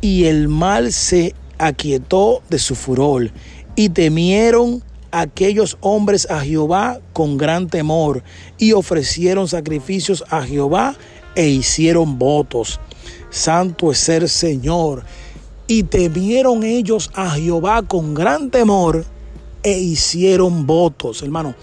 Y 0.00 0.24
el 0.24 0.48
mal 0.48 0.92
se 0.92 1.34
aquietó 1.58 2.42
de 2.48 2.58
su 2.58 2.74
furor 2.74 3.30
y 3.74 3.88
temieron 3.88 4.82
aquellos 5.10 5.76
hombres 5.80 6.28
a 6.30 6.40
Jehová 6.40 7.00
con 7.12 7.36
gran 7.36 7.68
temor 7.68 8.22
y 8.58 8.72
ofrecieron 8.72 9.48
sacrificios 9.48 10.24
a 10.30 10.42
Jehová 10.42 10.96
e 11.34 11.48
hicieron 11.48 12.18
votos. 12.18 12.80
Santo 13.30 13.92
es 13.92 13.98
ser 13.98 14.28
Señor. 14.28 15.04
Y 15.66 15.82
temieron 15.82 16.64
ellos 16.64 17.10
a 17.14 17.30
Jehová 17.30 17.82
con 17.82 18.14
gran 18.14 18.50
temor 18.50 19.04
e 19.62 19.78
hicieron 19.78 20.66
votos. 20.66 21.22
Hermano, 21.22 21.54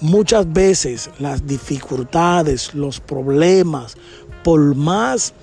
muchas 0.00 0.52
veces 0.52 1.10
las 1.18 1.46
dificultades, 1.46 2.74
los 2.74 3.00
problemas, 3.00 3.96
por 4.44 4.74
más... 4.74 5.34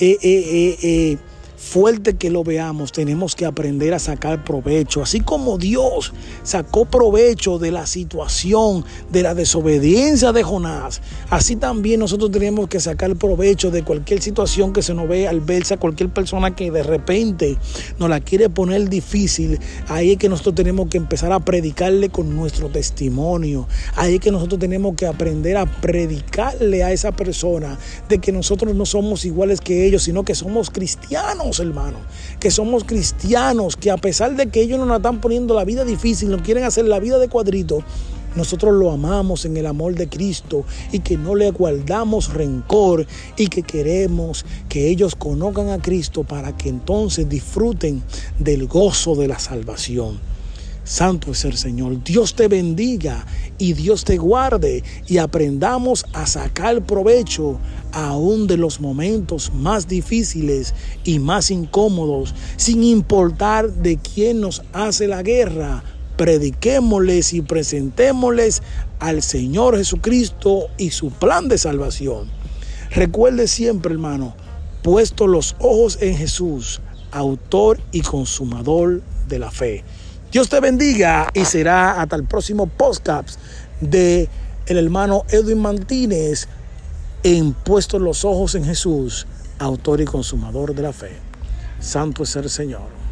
Eh, 0.00 0.18
eh, 0.22 0.78
eh, 0.82 1.18
fuerte 1.56 2.14
que 2.14 2.30
lo 2.30 2.44
veamos, 2.44 2.92
tenemos 2.92 3.34
que 3.34 3.46
aprender 3.46 3.94
a 3.94 3.98
sacar 3.98 4.44
provecho. 4.44 5.02
Así 5.02 5.20
como 5.20 5.58
Dios 5.58 6.12
sacó 6.42 6.84
provecho 6.84 7.58
de 7.58 7.70
la 7.70 7.86
situación, 7.86 8.84
de 9.10 9.22
la 9.22 9.34
desobediencia 9.34 10.32
de 10.32 10.42
Jonás, 10.42 11.00
así 11.30 11.56
también 11.56 12.00
nosotros 12.00 12.30
tenemos 12.30 12.68
que 12.68 12.80
sacar 12.80 13.14
provecho 13.16 13.70
de 13.70 13.82
cualquier 13.82 14.20
situación 14.20 14.72
que 14.72 14.82
se 14.82 14.94
nos 14.94 15.08
ve 15.08 15.28
al 15.28 15.40
verse 15.40 15.74
a 15.74 15.76
cualquier 15.78 16.10
persona 16.10 16.54
que 16.54 16.70
de 16.70 16.82
repente 16.82 17.56
nos 17.98 18.10
la 18.10 18.20
quiere 18.20 18.48
poner 18.48 18.88
difícil. 18.88 19.58
Ahí 19.88 20.12
es 20.12 20.18
que 20.18 20.28
nosotros 20.28 20.54
tenemos 20.54 20.88
que 20.88 20.98
empezar 20.98 21.32
a 21.32 21.40
predicarle 21.40 22.08
con 22.08 22.34
nuestro 22.34 22.68
testimonio. 22.68 23.68
Ahí 23.96 24.14
es 24.14 24.20
que 24.20 24.30
nosotros 24.30 24.58
tenemos 24.58 24.96
que 24.96 25.06
aprender 25.06 25.56
a 25.56 25.66
predicarle 25.66 26.82
a 26.82 26.92
esa 26.92 27.12
persona 27.12 27.78
de 28.08 28.18
que 28.18 28.32
nosotros 28.32 28.74
no 28.74 28.86
somos 28.86 29.24
iguales 29.24 29.60
que 29.60 29.86
ellos, 29.86 30.02
sino 30.02 30.24
que 30.24 30.34
somos 30.34 30.70
cristianos 30.70 31.43
hermanos, 31.52 32.00
que 32.40 32.50
somos 32.50 32.84
cristianos, 32.84 33.76
que 33.76 33.90
a 33.90 33.96
pesar 33.96 34.36
de 34.36 34.48
que 34.48 34.62
ellos 34.62 34.78
nos 34.78 34.96
están 34.96 35.20
poniendo 35.20 35.54
la 35.54 35.64
vida 35.64 35.84
difícil, 35.84 36.30
nos 36.30 36.42
quieren 36.42 36.64
hacer 36.64 36.86
la 36.86 37.00
vida 37.00 37.18
de 37.18 37.28
cuadrito, 37.28 37.84
nosotros 38.34 38.74
lo 38.74 38.90
amamos 38.90 39.44
en 39.44 39.56
el 39.56 39.66
amor 39.66 39.94
de 39.94 40.08
Cristo 40.08 40.64
y 40.90 41.00
que 41.00 41.16
no 41.16 41.36
le 41.36 41.50
guardamos 41.52 42.34
rencor 42.34 43.06
y 43.36 43.46
que 43.46 43.62
queremos 43.62 44.44
que 44.68 44.88
ellos 44.88 45.14
conozcan 45.14 45.70
a 45.70 45.80
Cristo 45.80 46.24
para 46.24 46.56
que 46.56 46.68
entonces 46.68 47.28
disfruten 47.28 48.02
del 48.38 48.66
gozo 48.66 49.14
de 49.14 49.28
la 49.28 49.38
salvación. 49.38 50.33
Santo 50.84 51.32
es 51.32 51.46
el 51.46 51.56
Señor. 51.56 52.04
Dios 52.04 52.34
te 52.34 52.46
bendiga 52.46 53.26
y 53.58 53.72
Dios 53.72 54.04
te 54.04 54.18
guarde 54.18 54.84
y 55.06 55.16
aprendamos 55.16 56.04
a 56.12 56.26
sacar 56.26 56.82
provecho 56.84 57.58
aún 57.92 58.46
de 58.46 58.58
los 58.58 58.80
momentos 58.80 59.52
más 59.54 59.88
difíciles 59.88 60.74
y 61.02 61.18
más 61.18 61.50
incómodos, 61.50 62.34
sin 62.56 62.84
importar 62.84 63.72
de 63.72 63.96
quién 63.96 64.42
nos 64.42 64.62
hace 64.74 65.08
la 65.08 65.22
guerra. 65.22 65.82
Prediquémosles 66.18 67.32
y 67.32 67.40
presentémosles 67.40 68.62
al 69.00 69.22
Señor 69.22 69.76
Jesucristo 69.76 70.68
y 70.78 70.90
su 70.90 71.10
plan 71.10 71.48
de 71.48 71.58
salvación. 71.58 72.28
Recuerde 72.90 73.48
siempre, 73.48 73.94
hermano, 73.94 74.36
puesto 74.82 75.26
los 75.26 75.56
ojos 75.58 75.98
en 76.00 76.16
Jesús, 76.16 76.80
autor 77.10 77.80
y 77.90 78.02
consumador 78.02 79.02
de 79.28 79.38
la 79.38 79.50
fe. 79.50 79.82
Dios 80.34 80.48
te 80.48 80.58
bendiga 80.58 81.28
y 81.32 81.44
será 81.44 82.02
hasta 82.02 82.16
el 82.16 82.24
próximo 82.24 82.66
podcast 82.66 83.38
de 83.80 84.28
el 84.66 84.78
hermano 84.78 85.22
Edwin 85.28 85.60
Martínez 85.60 86.48
en 87.22 87.52
Puesto 87.52 88.00
los 88.00 88.24
Ojos 88.24 88.56
en 88.56 88.64
Jesús, 88.64 89.28
autor 89.60 90.00
y 90.00 90.06
consumador 90.06 90.74
de 90.74 90.82
la 90.82 90.92
fe. 90.92 91.12
Santo 91.78 92.24
es 92.24 92.34
el 92.34 92.50
Señor. 92.50 93.03